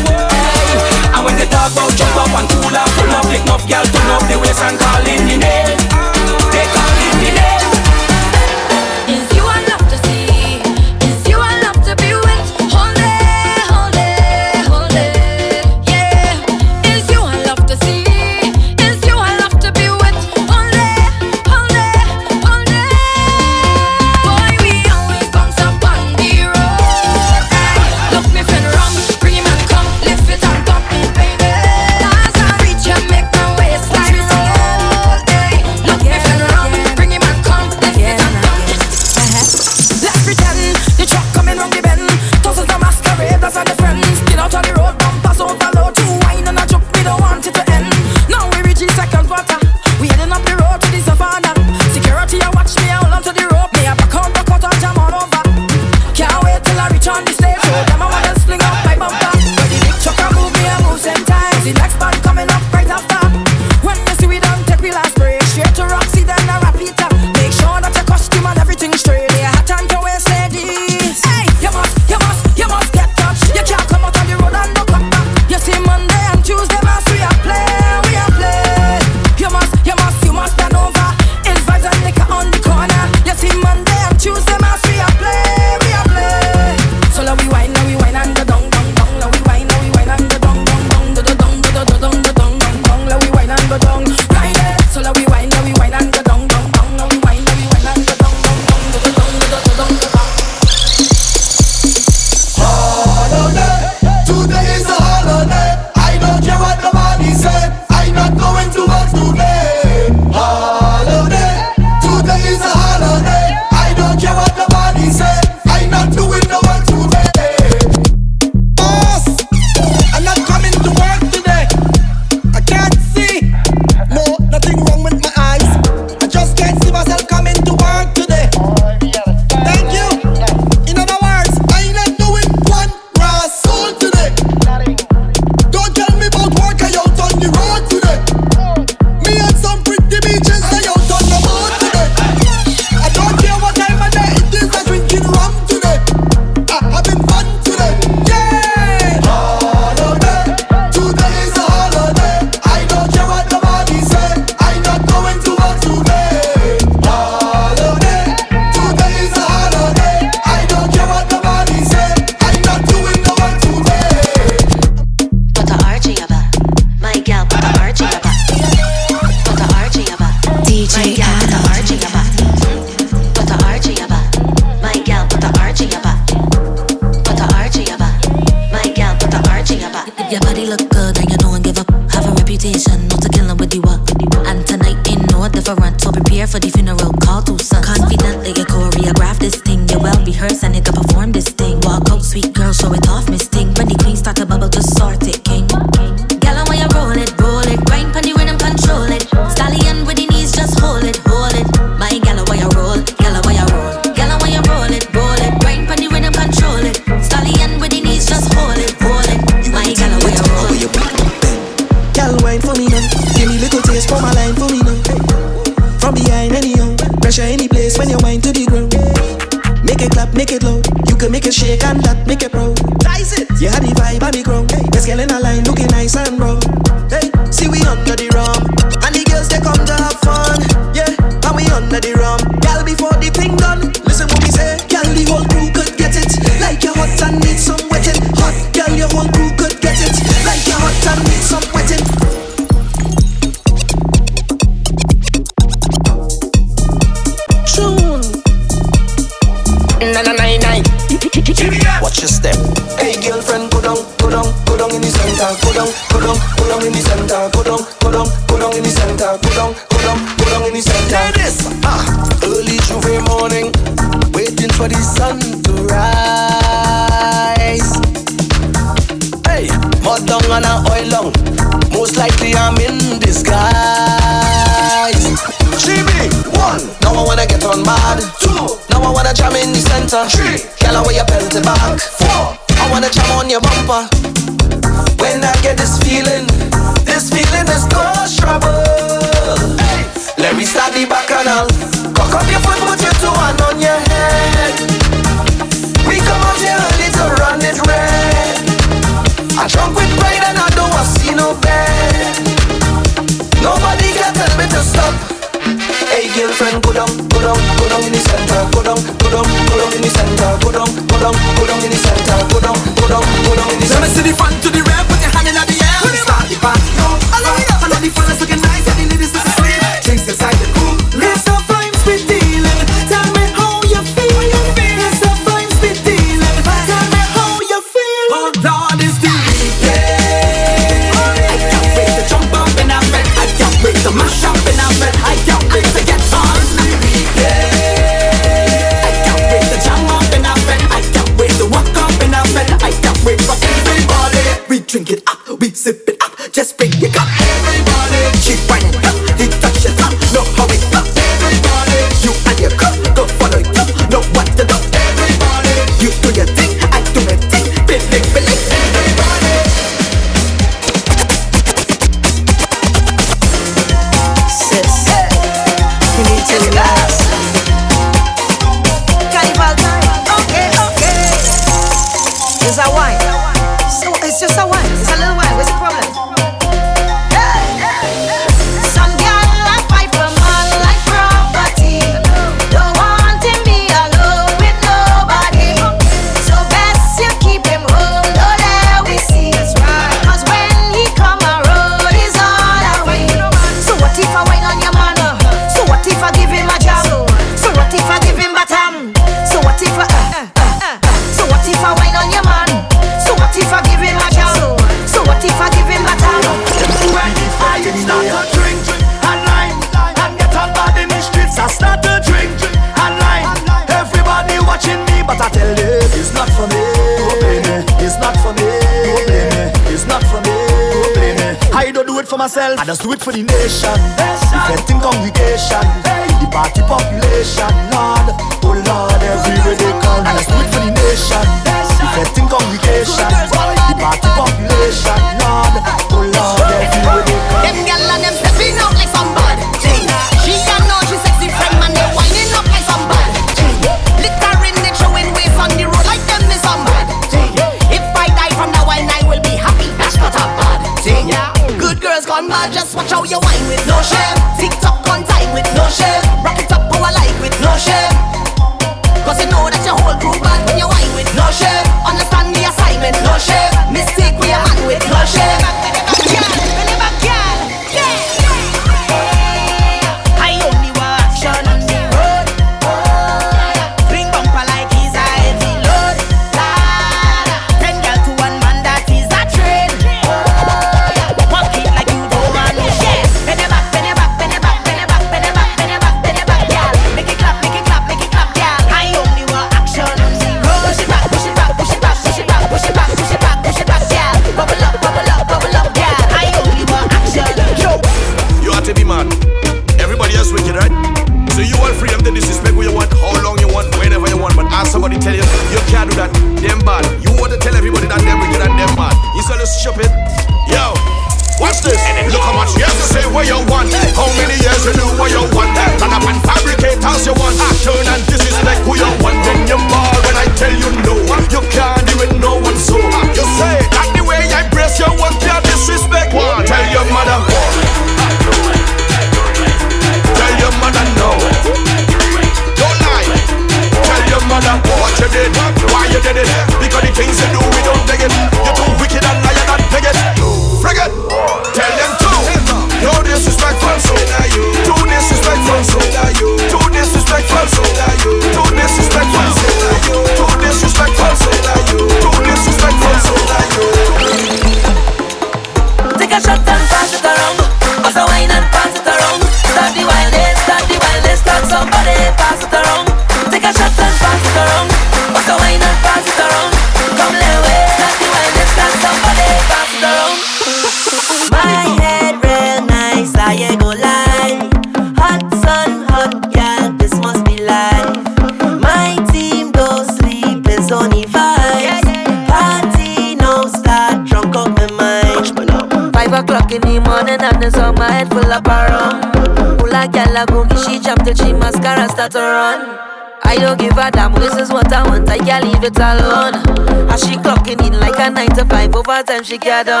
Over 599.63 600.00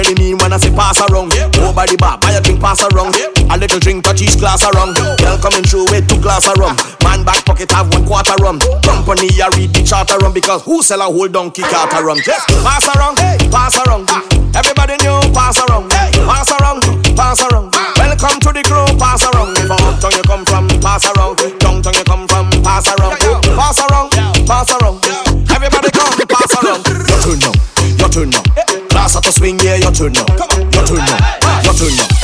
really 0.00 0.14
mean 0.16 0.38
when 0.38 0.52
I 0.52 0.56
say 0.56 0.72
pass 0.72 1.00
around. 1.00 1.32
Over 1.60 1.84
the 1.84 1.96
bar, 2.00 2.16
buy 2.18 2.32
a 2.32 2.40
drink, 2.40 2.60
pass 2.60 2.80
around. 2.88 3.14
Yeah. 3.16 3.52
A 3.52 3.56
little 3.56 3.78
drink, 3.78 4.04
touch 4.04 4.22
each 4.22 4.38
glass 4.38 4.64
around. 4.64 4.96
Girl 4.96 5.36
coming 5.38 5.64
through 5.64 5.92
with 5.92 6.08
two 6.08 6.20
glass 6.20 6.48
rum. 6.56 6.76
Man 7.04 7.24
back 7.24 7.44
pocket 7.44 7.70
have 7.72 7.92
one 7.92 8.06
quarter 8.06 8.36
rum. 8.40 8.60
Company 8.82 9.28
I 9.40 9.48
read 9.56 9.74
the 9.74 9.84
charter 9.84 10.16
rum 10.18 10.32
because 10.32 10.62
who 10.62 10.82
sell 10.82 11.00
a 11.00 11.04
whole 11.04 11.28
donkey 11.28 11.62
cart 11.62 11.92
rum? 11.92 12.18
Just 12.24 12.48
pass 12.64 12.88
around, 12.96 13.18
hey. 13.18 13.36
pass 13.50 13.76
around. 13.86 14.08
Everybody 14.56 14.96
knew 15.04 15.20
pass 15.36 15.58
around, 15.68 15.90
pass 15.90 16.50
around, 16.50 16.82
pass 17.16 17.42
around. 17.44 17.69
Swing, 29.32 29.58
yeah, 29.60 29.76
your 29.76 29.92
turn 29.92 30.12
now. 30.12 30.26
Your 30.72 30.84
turn 30.86 30.98
now, 30.98 31.62
your 31.62 31.74
turn 31.74 31.94
now. 31.96 32.19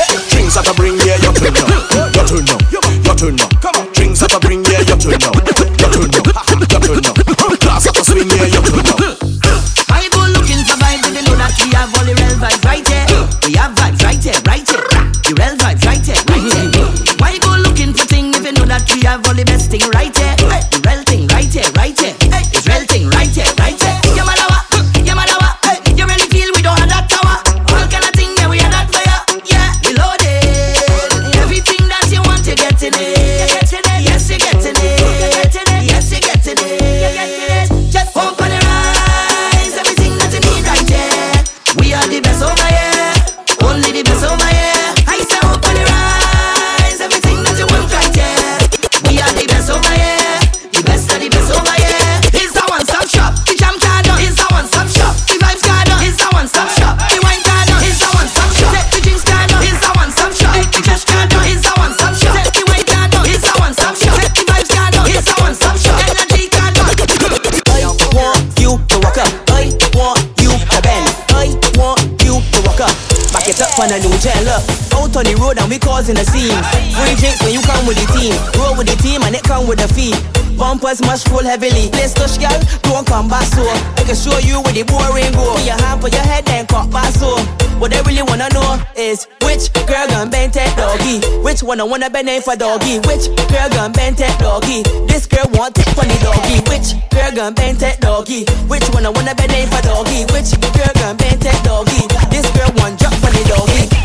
A 74.32 74.40
new. 74.42 74.60
Out 74.96 75.14
on 75.14 75.24
the 75.24 75.34
road 75.38 75.58
and 75.58 75.68
we 75.70 75.78
causing 75.78 76.16
a 76.18 76.24
scene. 76.24 76.56
Free 76.96 77.14
drinks 77.20 77.42
when 77.42 77.52
you 77.52 77.62
come 77.62 77.86
with 77.86 78.00
the 78.00 78.06
team. 78.16 78.34
Roll 78.58 78.74
with 78.74 78.88
the 78.88 78.96
team 78.98 79.22
and 79.22 79.34
it 79.34 79.44
come 79.44 79.66
with 79.66 79.78
the 79.78 79.88
fee. 79.92 80.14
Bumpers 80.56 81.02
must 81.02 81.28
roll 81.28 81.44
heavily. 81.44 81.92
Place 81.92 82.14
touch 82.14 82.40
girl, 82.40 82.56
don't 82.88 83.06
come 83.06 83.28
back 83.28 83.44
so. 83.52 83.62
I 83.62 84.02
can 84.08 84.16
show 84.16 84.38
you 84.40 84.64
where 84.64 84.72
the 84.72 84.88
boring 84.88 85.30
go. 85.36 85.52
Put 85.54 85.68
your 85.68 85.76
hand, 85.76 86.00
put 86.00 86.12
your 86.16 86.24
head, 86.24 86.46
then 86.46 86.66
cut 86.66 86.90
back 86.90 87.12
so. 87.12 87.36
What 87.76 87.92
they 87.92 88.00
really 88.08 88.24
wanna 88.24 88.48
know 88.56 88.80
is 88.96 89.28
which 89.44 89.68
girl 89.84 90.08
gon' 90.08 90.30
bend 90.32 90.56
that 90.56 90.72
doggy? 90.80 91.20
Which 91.44 91.62
one 91.62 91.78
I 91.78 91.84
wanna 91.84 92.08
bend 92.08 92.32
in 92.32 92.40
for 92.40 92.56
doggy? 92.56 93.04
Which 93.04 93.28
girl 93.52 93.68
gon' 93.68 93.92
bend 93.92 94.16
that 94.16 94.40
doggy? 94.40 94.80
This 95.04 95.28
girl 95.28 95.44
want 95.52 95.76
it 95.76 95.84
for 95.92 96.08
the 96.08 96.16
doggy. 96.24 96.64
Which 96.72 96.96
girl 97.12 97.36
gon' 97.36 97.52
bend 97.52 97.76
that 97.84 98.00
doggy? 98.00 98.48
Which 98.64 98.88
one 98.96 99.04
I 99.04 99.10
wanna 99.12 99.34
bend 99.36 99.52
in 99.52 99.68
for 99.68 99.82
doggy? 99.84 100.24
Which 100.32 100.56
girl 100.72 100.92
gon' 100.96 101.20
bend 101.20 101.44
that 101.44 101.60
doggy? 101.68 102.08
This 102.32 102.48
girl 102.56 102.72
want 102.80 102.96
drop 102.96 103.12
for 103.20 103.28
the 103.28 103.44
doggy. 103.44 103.95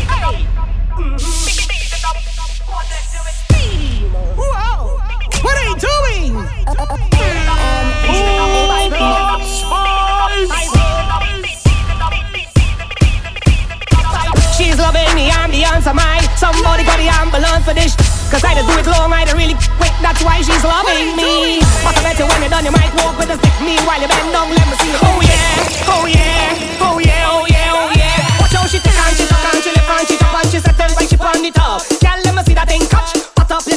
What 5.42 5.54
are 5.58 5.66
you 5.68 5.76
doing? 5.76 6.32
She's 14.56 14.78
loving 14.78 15.10
me, 15.14 15.30
I'm 15.30 15.50
the 15.50 15.62
ambience 15.66 15.86
of 15.90 15.96
mine. 15.96 16.22
Somebody 16.36 16.84
call 16.84 16.96
the 16.96 17.08
ambulance 17.10 17.64
for 17.64 17.74
this. 17.74 17.96
Cause 18.30 18.44
I 18.44 18.54
don't 18.54 18.66
do 18.66 18.78
it 18.78 18.86
long, 18.86 19.12
I 19.12 19.24
don't 19.24 19.36
really 19.36 19.58
quick. 19.76 19.92
That's 20.00 20.22
why 20.24 20.40
she's 20.40 20.64
loving 20.64 21.16
me. 21.16 21.60
Must 21.84 21.98
have 21.98 22.04
met 22.06 22.18
you 22.18 22.26
when 22.30 22.40
you're 22.40 22.48
done, 22.48 22.64
you 22.64 22.72
might 22.72 22.94
walk 23.02 23.18
with 23.18 23.28
a 23.28 23.36
stick. 23.36 23.52
Meanwhile, 23.60 24.00
you 24.00 24.08
bend 24.08 24.32
down, 24.32 24.48
let 24.48 24.66
me 24.70 24.76
see. 24.80 24.94
Oh 25.02 25.18
yeah, 25.20 25.90
oh 25.90 26.06
yeah, 26.06 26.80
oh 26.80 26.96
yeah, 27.02 27.28
oh 27.28 27.44
yeah, 27.50 27.76
oh 27.76 27.90
yeah. 27.92 28.40
Watch 28.40 28.54
how 28.54 28.64
she 28.70 28.78
take 28.78 28.94
and 28.94 29.16
she 29.18 29.26
tuck 29.26 29.44
and 29.52 29.60
she 29.60 29.70
left 29.74 29.90
and 29.90 30.06
she 30.08 30.16
top 30.16 30.32
and 30.38 30.48
she 30.48 30.58
settle 30.62 30.94
like 30.96 31.08
she 31.10 31.16
on 31.18 31.42
the 31.42 31.50
top. 31.50 31.82
Girl, 32.00 32.18
let 32.24 32.32
me 32.32 32.42
see 32.46 32.54
that 32.54 32.68
thing 32.70 32.86
catch. 32.88 33.18
Hot 33.36 33.50
up, 33.50 33.66
you, 33.68 33.76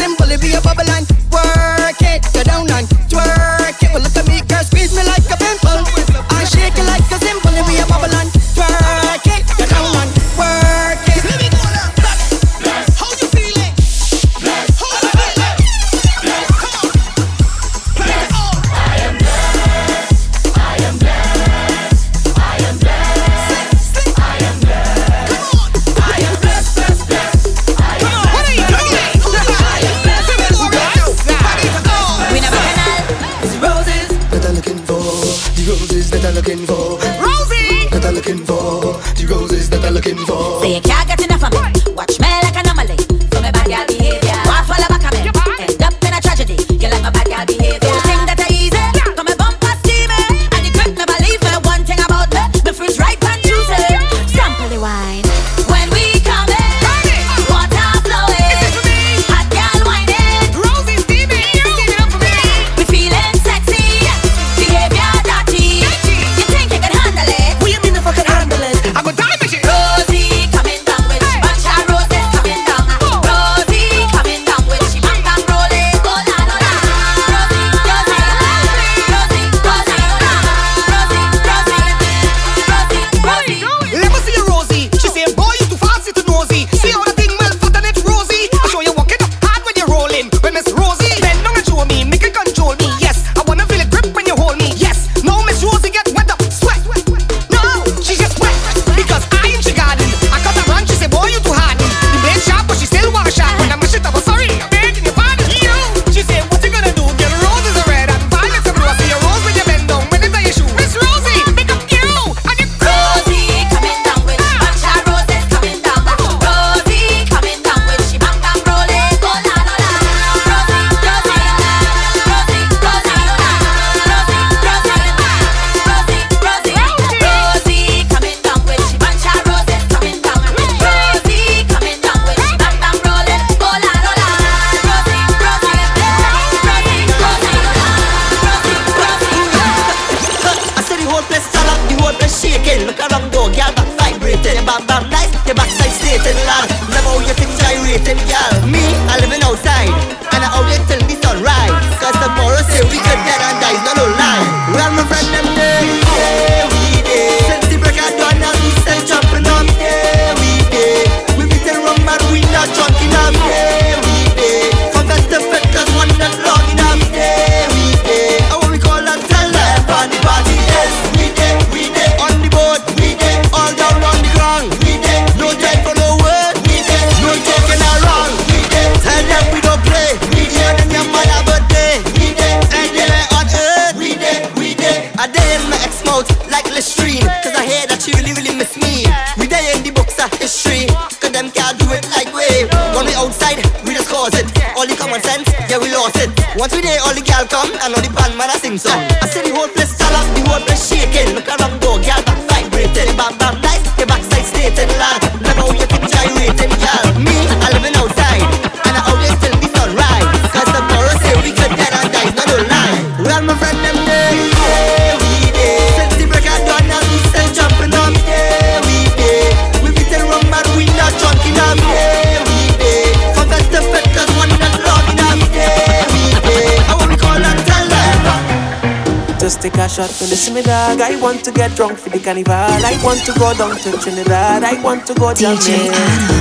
get 231.71 231.77
drunk 231.77 231.97
for 231.97 232.09
the 232.09 232.19
carnival. 232.19 232.53
I 232.53 232.99
want 233.03 233.19
to 233.25 233.33
go 233.39 233.53
down 233.53 233.75
to 233.77 233.91
Trinidad. 233.97 234.63
I 234.63 234.81
want 234.83 235.05
to 235.07 235.13
go 235.13 235.33
down 235.33 235.55
there. 235.55 235.93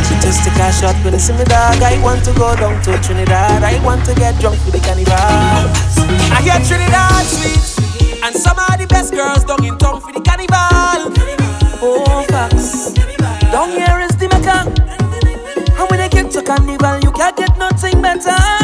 She 0.04 0.14
just 0.20 0.44
take 0.44 0.58
a 0.58 0.72
shot 0.72 0.96
when 1.04 1.14
I 1.14 1.18
see 1.18 1.32
dog. 1.44 1.82
I 1.82 2.00
want 2.02 2.24
to 2.24 2.32
go 2.34 2.54
down 2.56 2.82
to 2.82 2.98
Trinidad. 3.02 3.62
I 3.62 3.82
want 3.84 4.04
to 4.06 4.14
get 4.14 4.38
drunk 4.40 4.58
for 4.60 4.70
the 4.70 4.80
carnival. 4.80 5.14
I 5.14 6.40
hear 6.42 6.58
Trinidad 6.66 7.26
sweet, 7.26 8.22
and 8.22 8.34
some 8.34 8.58
of 8.58 8.78
the 8.78 8.86
best 8.86 9.12
girls 9.12 9.44
down 9.44 9.64
in 9.64 9.76
town 9.78 10.00
for 10.00 10.12
the 10.12 10.20
carnival. 10.20 11.14
Oh, 11.82 12.24
facts. 12.28 12.92
Down 13.52 13.70
here 13.70 14.00
is 14.00 14.14
the 14.16 14.28
mecca, 14.28 14.66
and 15.78 15.90
when 15.90 15.98
they 15.98 16.08
get 16.08 16.30
to 16.32 16.42
carnival, 16.42 17.00
you 17.00 17.12
can't 17.12 17.36
get 17.36 17.56
nothing 17.58 18.02
better. 18.02 18.59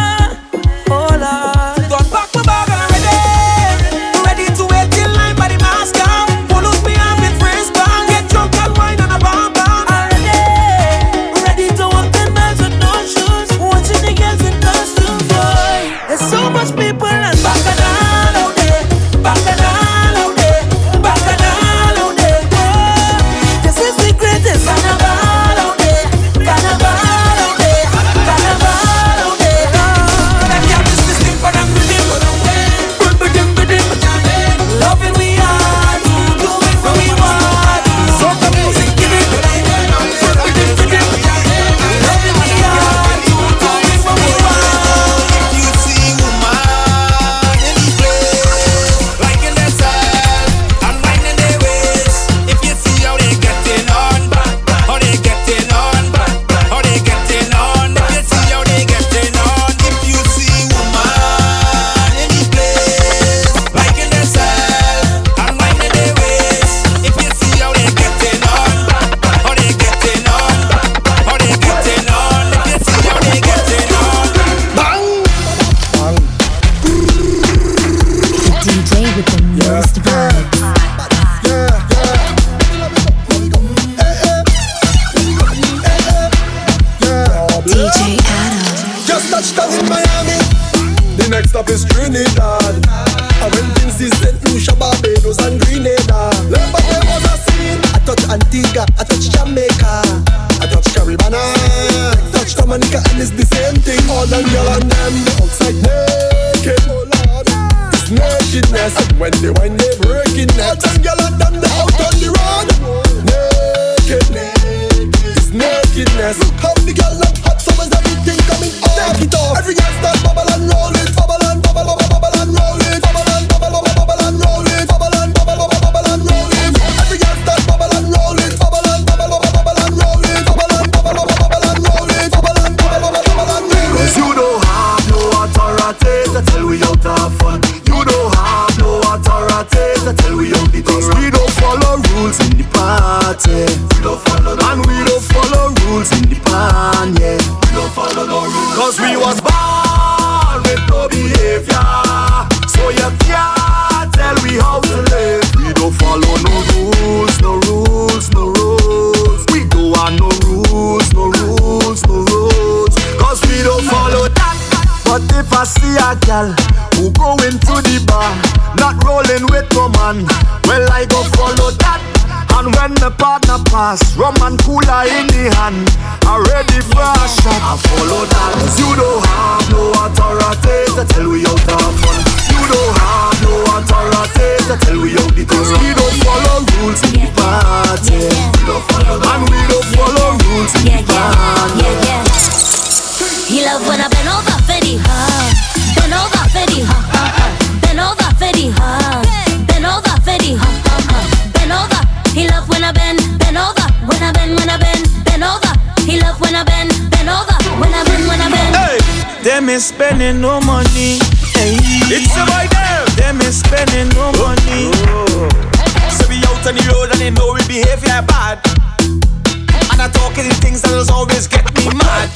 Girls 220.89 221.11
always 221.11 221.47
get 221.49 221.65
me 221.75 221.85
mad. 221.95 222.31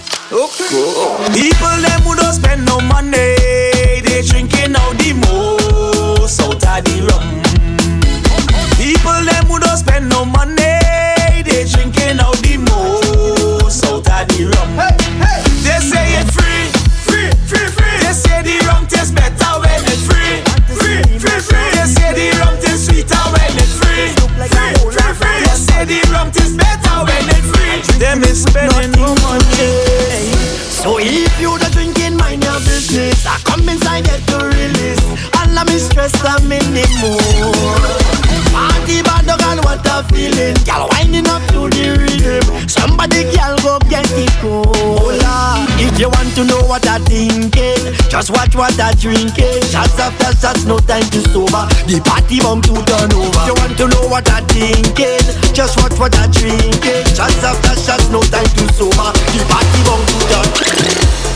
People 1.35 1.77
them 1.85 2.01
who 2.03 2.17
don't 2.17 2.33
spend 2.35 2.65
no 2.65 2.81
money. 2.81 3.40
them 28.11 28.23
is 28.25 28.43
spending 28.43 28.93
too 28.93 29.15
much. 29.23 29.47
Hey. 29.55 30.27
So 30.67 30.99
if 30.99 31.35
you 31.39 31.55
the 31.59 31.69
drinking, 31.71 32.17
mind 32.17 32.43
your 32.43 32.59
business. 32.67 33.25
I 33.27 33.39
come 33.47 33.69
inside 33.69 34.07
here 34.07 34.23
to 34.35 34.39
release 34.51 35.05
all 35.39 35.59
of 35.59 35.67
me 35.71 35.79
stress. 35.79 36.15
I'm 36.25 36.51
in 36.51 36.67
the 36.75 36.85
mood. 36.99 38.01
Party 38.51 39.03
bad 39.07 39.27
dog 39.27 39.43
and 39.47 39.61
what 39.63 39.87
a 39.87 40.03
feeling. 40.11 40.59
Girl 40.67 40.91
winding 40.91 41.29
up 41.31 41.43
to 41.55 41.71
the 41.71 41.87
rhythm. 42.03 42.69
Somebody 42.69 43.31
girl 43.31 43.55
go 43.63 43.79
get 43.87 44.11
it 44.11 44.33
cola. 44.43 45.63
If 45.79 45.95
you 46.01 46.09
want 46.11 46.35
to 46.35 46.43
know 46.45 46.63
what 46.67 46.80
I 46.91 46.99
thinking. 47.07 47.95
Just 48.11 48.35
watch 48.35 48.57
what 48.57 48.75
I 48.75 48.91
drinking. 48.99 49.63
Shots 49.71 49.95
after 49.95 50.35
shots, 50.43 50.67
no 50.67 50.83
time 50.83 51.07
to 51.15 51.23
sober. 51.31 51.71
The 51.87 52.03
party 52.03 52.43
bomb 52.43 52.67
to 52.67 52.75
turn 52.83 53.15
over. 53.15 53.47
You 53.47 53.55
want 53.55 53.79
to 53.79 53.87
know 53.87 54.11
what 54.11 54.27
I 54.27 54.43
thinking? 54.51 55.23
Just 55.55 55.79
watch 55.79 55.95
what 56.03 56.19
I 56.19 56.27
drinking. 56.35 57.07
Shots 57.15 57.47
after 57.47 57.79
shots, 57.79 58.11
no 58.11 58.19
time 58.27 58.51
to 58.59 58.67
sober. 58.75 59.15
The 59.31 59.39
party 59.47 59.81
bomb 59.87 60.03
to 60.03 60.19
turn. 60.35 60.51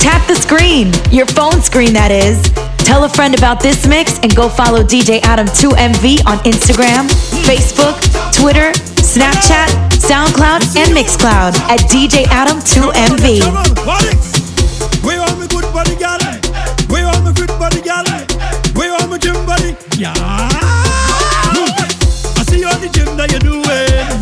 Tap 0.03 0.27
the 0.27 0.35
screen, 0.35 0.91
your 1.15 1.31
phone 1.39 1.63
screen, 1.63 1.95
that 1.95 2.11
is. 2.11 2.43
Tell 2.83 3.05
a 3.05 3.09
friend 3.09 3.39
about 3.39 3.63
this 3.63 3.87
mix 3.87 4.19
and 4.27 4.35
go 4.35 4.49
follow 4.49 4.83
DJ 4.83 5.23
Adam2MV 5.23 6.27
on 6.27 6.43
Instagram, 6.43 7.07
Facebook, 7.47 7.95
Twitter, 8.35 8.75
Snapchat, 8.99 9.71
SoundCloud, 10.03 10.67
and 10.75 10.91
Mixcloud 10.91 11.55
at 11.71 11.79
DJ 11.87 12.27
Adam2MV 12.27 14.34
body, 15.85 15.97
gal. 15.97 16.19
Where 16.89 17.07
all 17.07 17.21
my 17.21 17.33
fit 17.33 17.49
body, 17.59 17.81
gal. 17.83 18.05
Where 18.75 18.93
all 18.95 19.07
my 19.09 19.19
gym 19.19 19.35
body, 19.47 19.77
yeah. 19.97 20.13
I 20.17 20.49
see 22.49 22.65
all 22.65 22.79
the 22.79 22.89
gym 22.89 23.17
that 23.17 23.31
you're 23.31 23.41
doing. 23.41 23.63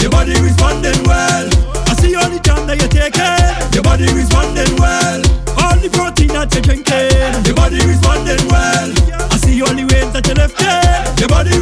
Your 0.01 0.11
body 0.11 0.33
responding 0.41 1.03
well. 1.07 1.49
I 1.87 1.95
see 2.01 2.15
all 2.15 2.29
the 2.29 2.39
gym 2.41 2.67
that 2.67 2.79
you're 2.81 2.89
taking. 2.91 3.75
Your 3.75 3.83
body 3.83 4.07
responding 4.13 4.75
well. 4.79 5.21
All 5.63 5.77
the 5.79 5.89
protein 5.93 6.29
that 6.35 6.53
you're 6.55 6.63
drinking. 6.63 7.45
Your 7.47 7.55
body 7.55 7.79
responding 7.87 8.43
well. 8.51 8.91
I 9.31 9.37
see 9.39 9.63
all 9.63 9.75
the 9.75 9.85
weight 9.87 10.13
that 10.13 10.27
you're 10.27 10.37
lifting. 10.39 11.19
Your 11.21 11.29
body 11.29 11.57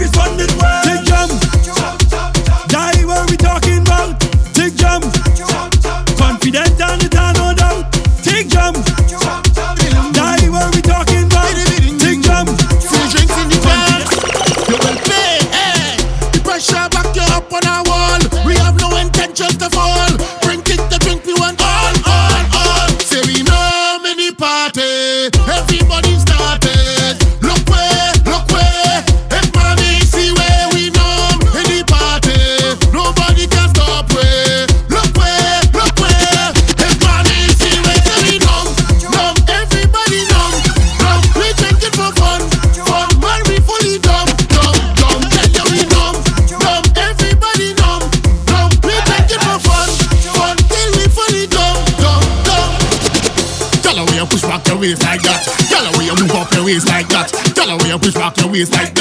waist 58.51 58.73
like 58.73 59.00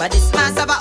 But 0.00 0.12
this 0.12 0.32
man's 0.32 0.58
have 0.58 0.79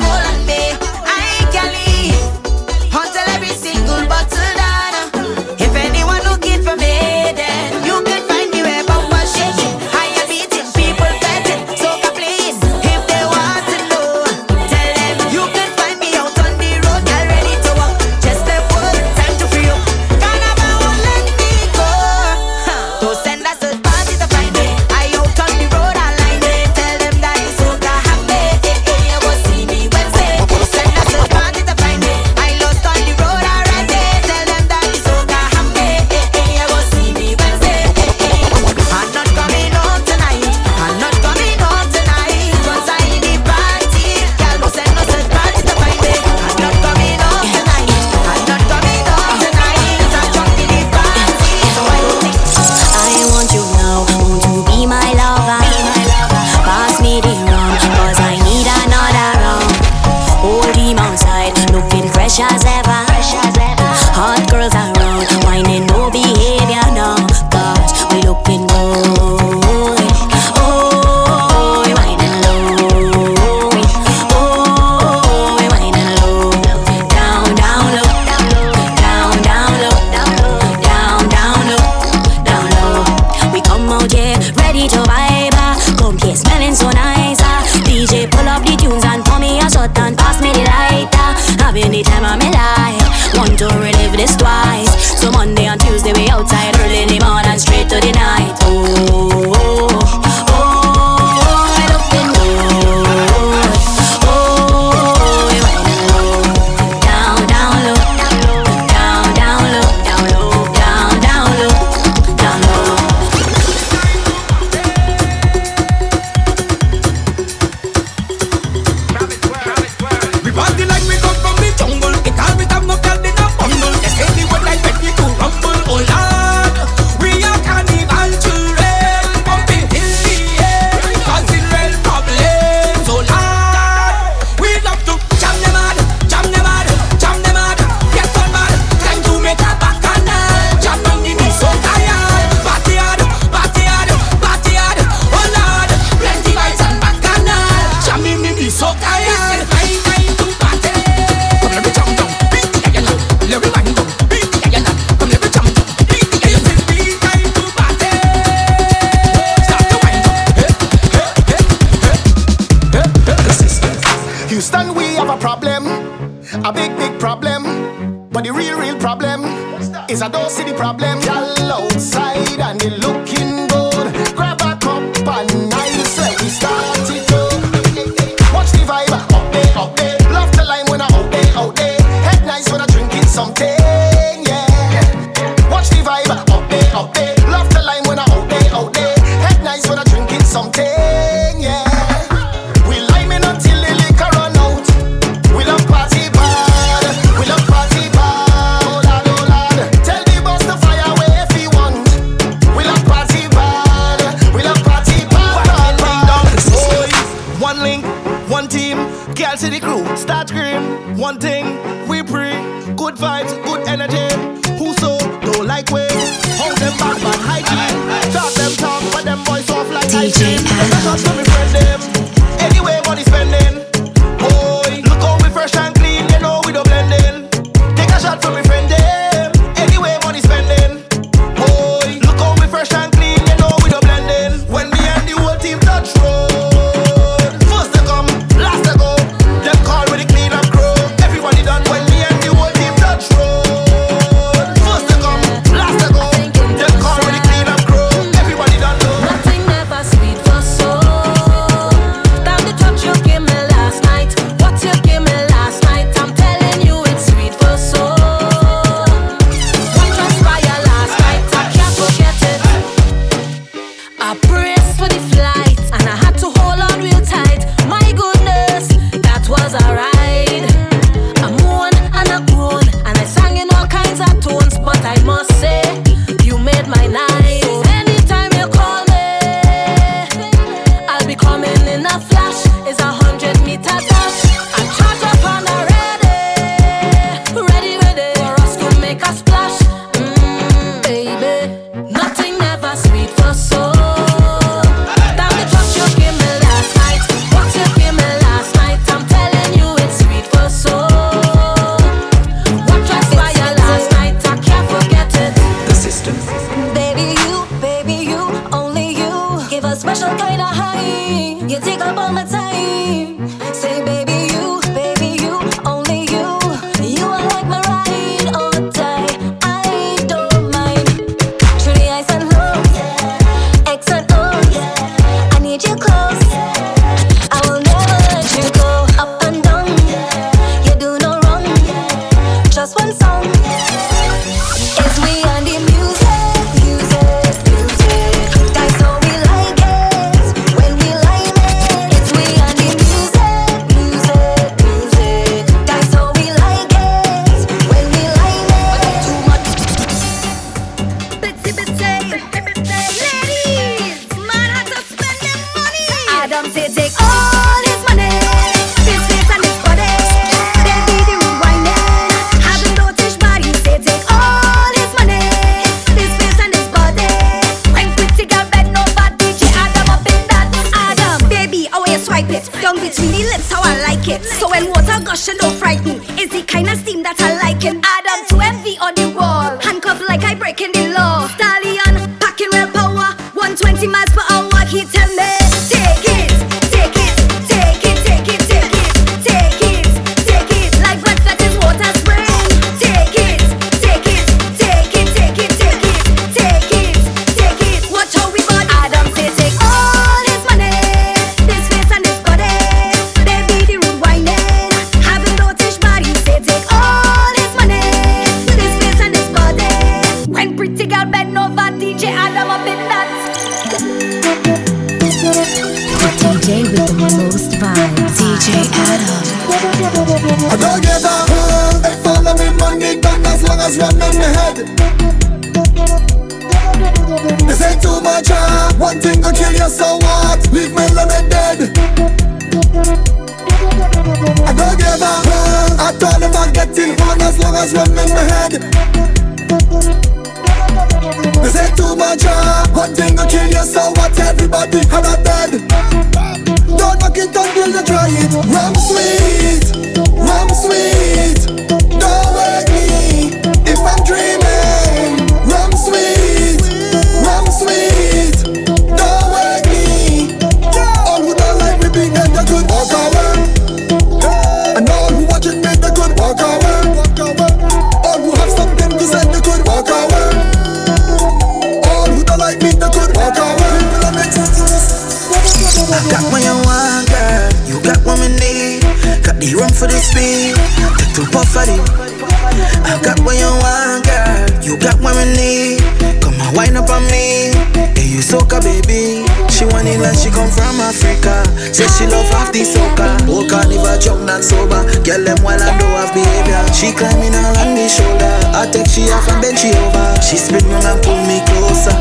She 496.99 497.13
climbing 497.13 497.55
all 497.55 497.77
on 497.79 497.95
me 497.95 498.09
shoulder. 498.09 498.59
I 498.75 498.83
take 498.91 499.07
she 499.07 499.31
off 499.31 499.47
and 499.47 499.61
bend 499.61 499.79
she 499.79 499.87
over. 499.95 500.35
She 500.43 500.57
spin 500.57 500.83
round 500.91 501.07
and 501.07 501.23
pull 501.23 501.39
me 501.47 501.63
closer. 501.63 502.11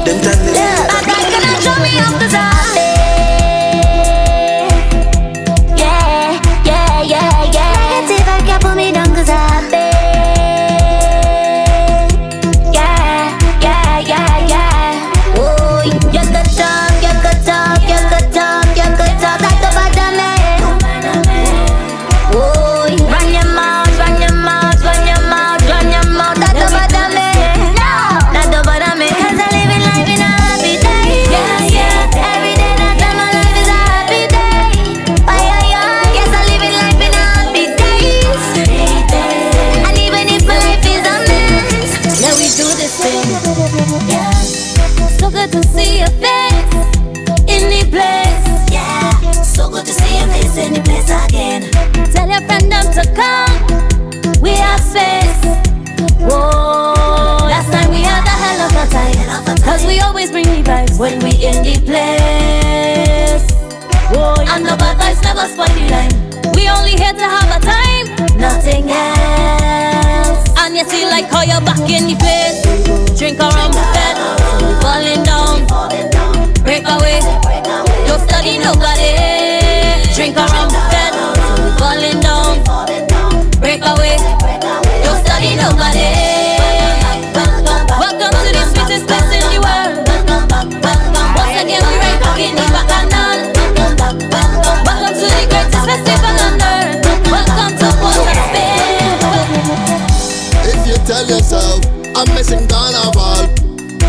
of 101.28 101.36
yourself. 101.36 101.84
I'm 102.16 102.28
missing 102.34 102.66
carnival. 102.68 103.48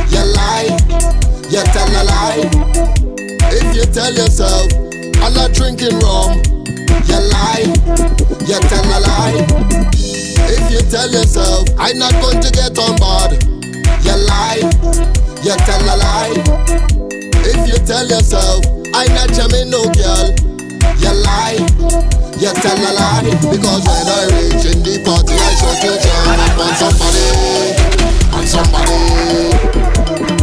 You 0.10 0.24
lie, 0.34 0.70
you 1.50 1.64
tell 1.72 1.90
a 1.90 2.04
lie. 2.04 2.50
If 3.52 3.76
you 3.76 3.86
tell 3.92 4.14
yourself, 4.14 4.72
I'm 5.22 5.34
not 5.34 5.54
drinking 5.54 6.00
rum. 6.00 6.42
You 7.08 7.20
lie, 7.20 7.66
you 8.48 8.60
tell 8.68 8.86
a 8.86 9.00
lie. 9.00 9.46
If 10.52 10.72
you 10.72 10.80
tell 10.90 11.10
yourself, 11.12 11.70
I'm 11.78 11.98
not 11.98 12.14
going 12.22 12.42
to 12.42 12.52
get 12.52 12.78
on 12.78 12.96
board. 12.98 13.44
You 14.04 14.16
lie, 14.16 14.62
you 15.44 15.56
tell 15.68 15.84
a 15.84 15.96
lie. 15.98 16.34
If 17.44 17.68
you 17.68 17.86
tell 17.86 18.08
yourself, 18.08 18.66
I'm 18.94 19.14
not 19.14 19.30
jamming 19.34 19.70
no 19.70 19.84
girl. 19.94 20.36
You 21.00 21.14
lie. 21.24 22.19
Yes, 22.40 22.56
tell 22.64 22.72
a 22.72 22.92
lie 22.96 23.24
Because 23.52 23.84
when 23.84 24.08
I 24.08 24.24
reach 24.32 24.64
in 24.64 24.80
the 24.80 24.96
party 25.04 25.36
I 25.36 25.52
just 25.60 25.84
to 25.84 25.92
jump 26.00 26.56
on 26.56 26.72
somebody 26.80 27.28
On 28.32 28.46
somebody. 28.48 28.96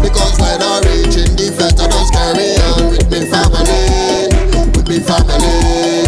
Because 0.05 0.36
when 0.36 0.60
I 0.60 0.85
reach 0.85 1.16
in 1.16 1.32
the 1.40 1.48
fete 1.56 1.81
I 1.81 1.89
just 1.89 2.12
carry 2.12 2.52
on 2.68 2.93
with 2.93 3.09
me 3.09 3.24
family 3.24 4.28
With 4.77 4.89
me 4.93 5.01
family. 5.01 6.05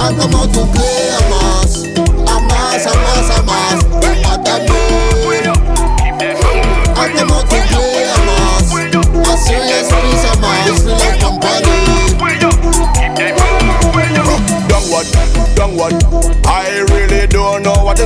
I 0.00 0.16
come 0.16 0.34
out 0.40 0.48
to 0.54 0.64
play. 0.72 1.05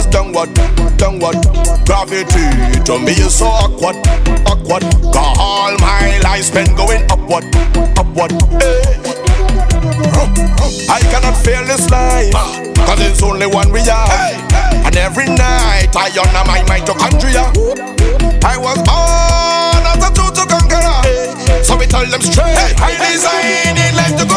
is 0.01 0.07
downward, 0.07 0.53
downward. 0.97 1.37
Gravity 1.85 2.49
to 2.89 2.99
me 2.99 3.13
is 3.13 3.37
so 3.39 3.47
awkward, 3.47 3.97
awkward. 4.49 4.85
All 5.15 5.77
my 5.79 6.19
life 6.25 6.45
spent 6.45 6.77
going 6.77 7.05
upward, 7.11 7.45
upward. 8.01 8.33
Hey. 8.57 8.81
I 10.89 11.01
cannot 11.13 11.37
fail 11.45 11.65
this 11.65 11.91
life, 11.91 12.33
cause 12.87 13.01
it's 13.01 13.23
only 13.23 13.47
one 13.47 13.71
we 13.73 13.81
have. 13.81 14.11
And 14.87 14.97
every 14.97 15.27
night 15.27 15.93
I 15.95 16.09
honor 16.17 16.45
my 16.49 16.61
mitochondria. 16.71 17.45
I 18.45 18.57
was 18.57 18.79
born 18.89 19.83
as 19.93 20.01
a 20.01 20.11
true 20.17 20.33
to 20.33 20.45
conqueror, 20.49 21.63
so 21.63 21.77
we 21.77 21.87
tell 21.87 22.07
them 22.07 22.23
straight. 22.23 22.75
I 22.81 22.97
designed 23.13 23.97
like 23.97 24.17
to 24.17 24.30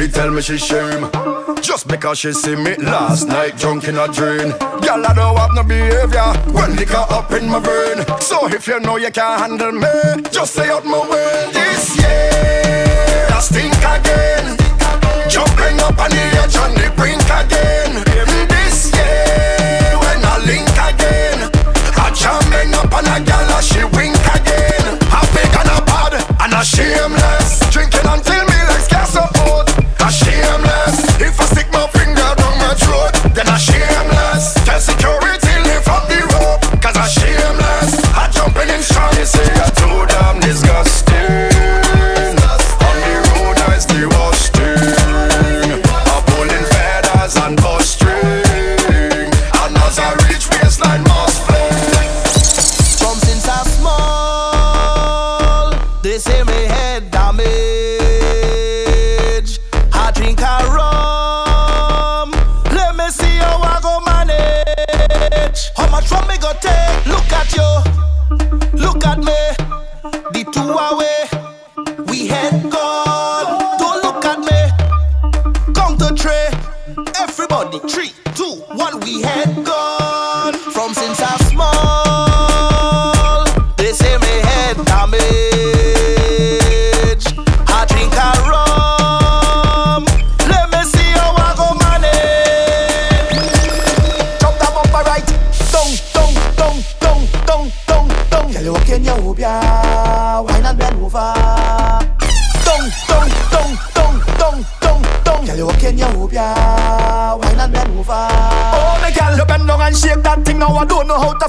She 0.00 0.08
tell 0.08 0.30
me 0.30 0.40
she 0.40 0.56
shame. 0.56 1.10
Just 1.60 1.86
because 1.86 2.20
she 2.20 2.32
see 2.32 2.56
me 2.56 2.74
last 2.76 3.28
night 3.28 3.58
drunk 3.58 3.84
in 3.84 3.98
a 3.98 4.08
drain. 4.08 4.48
Girl, 4.80 5.04
I 5.04 5.12
don't 5.14 5.36
have 5.36 5.50
no 5.54 5.62
behavior 5.62 6.32
When 6.54 6.74
liquor 6.74 7.04
up 7.10 7.30
in 7.32 7.50
my 7.50 7.60
brain. 7.60 8.06
So 8.18 8.46
if 8.46 8.66
you 8.66 8.80
know 8.80 8.96
you 8.96 9.10
can't 9.10 9.38
handle 9.42 9.72
me 9.72 10.22
Just 10.30 10.54
stay 10.54 10.70
out 10.70 10.86
my 10.86 11.00
way. 11.06 11.50
This 11.52 11.98
year 11.98 13.26
I 13.28 13.40
stink 13.42 13.76
again. 13.76 14.56
Jumping 15.28 15.78
up 15.80 16.00
on 16.00 16.08
the 16.08 16.24
edge 16.40 16.56
on 16.56 16.72
the 16.72 16.90
brink 16.96 17.22
again. 17.22 18.09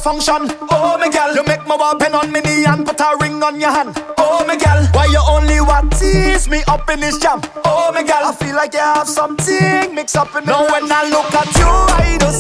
function. 0.01 0.49
Oh, 0.71 0.97
me 0.99 1.09
gal, 1.09 1.35
you 1.35 1.43
make 1.43 1.65
my 1.67 1.75
want 1.75 1.99
pen 1.99 2.15
on 2.15 2.31
me 2.31 2.41
knee 2.41 2.65
and 2.65 2.85
put 2.85 2.99
a 2.99 3.15
ring 3.21 3.41
on 3.43 3.59
your 3.59 3.69
hand. 3.69 3.93
Oh, 4.17 4.45
me 4.47 4.57
gal, 4.57 4.83
why 4.93 5.05
you 5.05 5.21
only 5.29 5.61
want 5.61 5.93
tease 5.97 6.49
me 6.49 6.63
up 6.67 6.89
in 6.89 6.99
this 6.99 7.17
jam? 7.19 7.41
Oh, 7.65 7.91
me 7.93 8.03
gal, 8.03 8.25
I 8.25 8.33
feel 8.33 8.55
like 8.55 8.73
you 8.73 8.79
have 8.79 9.07
something 9.07 9.93
mixed 9.93 10.17
up 10.17 10.35
in 10.35 10.45
me. 10.45 10.51
Now 10.51 10.65
when 10.71 10.91
I 10.91 11.03
look 11.09 11.33
at 11.33 11.55
you, 11.55 11.69
I 11.69 12.17
don't 12.19 12.33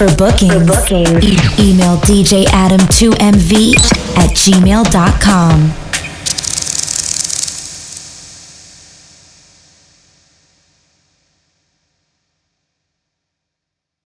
For 0.00 0.08
bookings, 0.16 0.54
For 0.54 0.64
bookings. 0.64 1.22
E- 1.22 1.70
email 1.70 1.98
djadam2mv 1.98 3.76
at 4.16 4.30
gmail.com. 4.34 5.79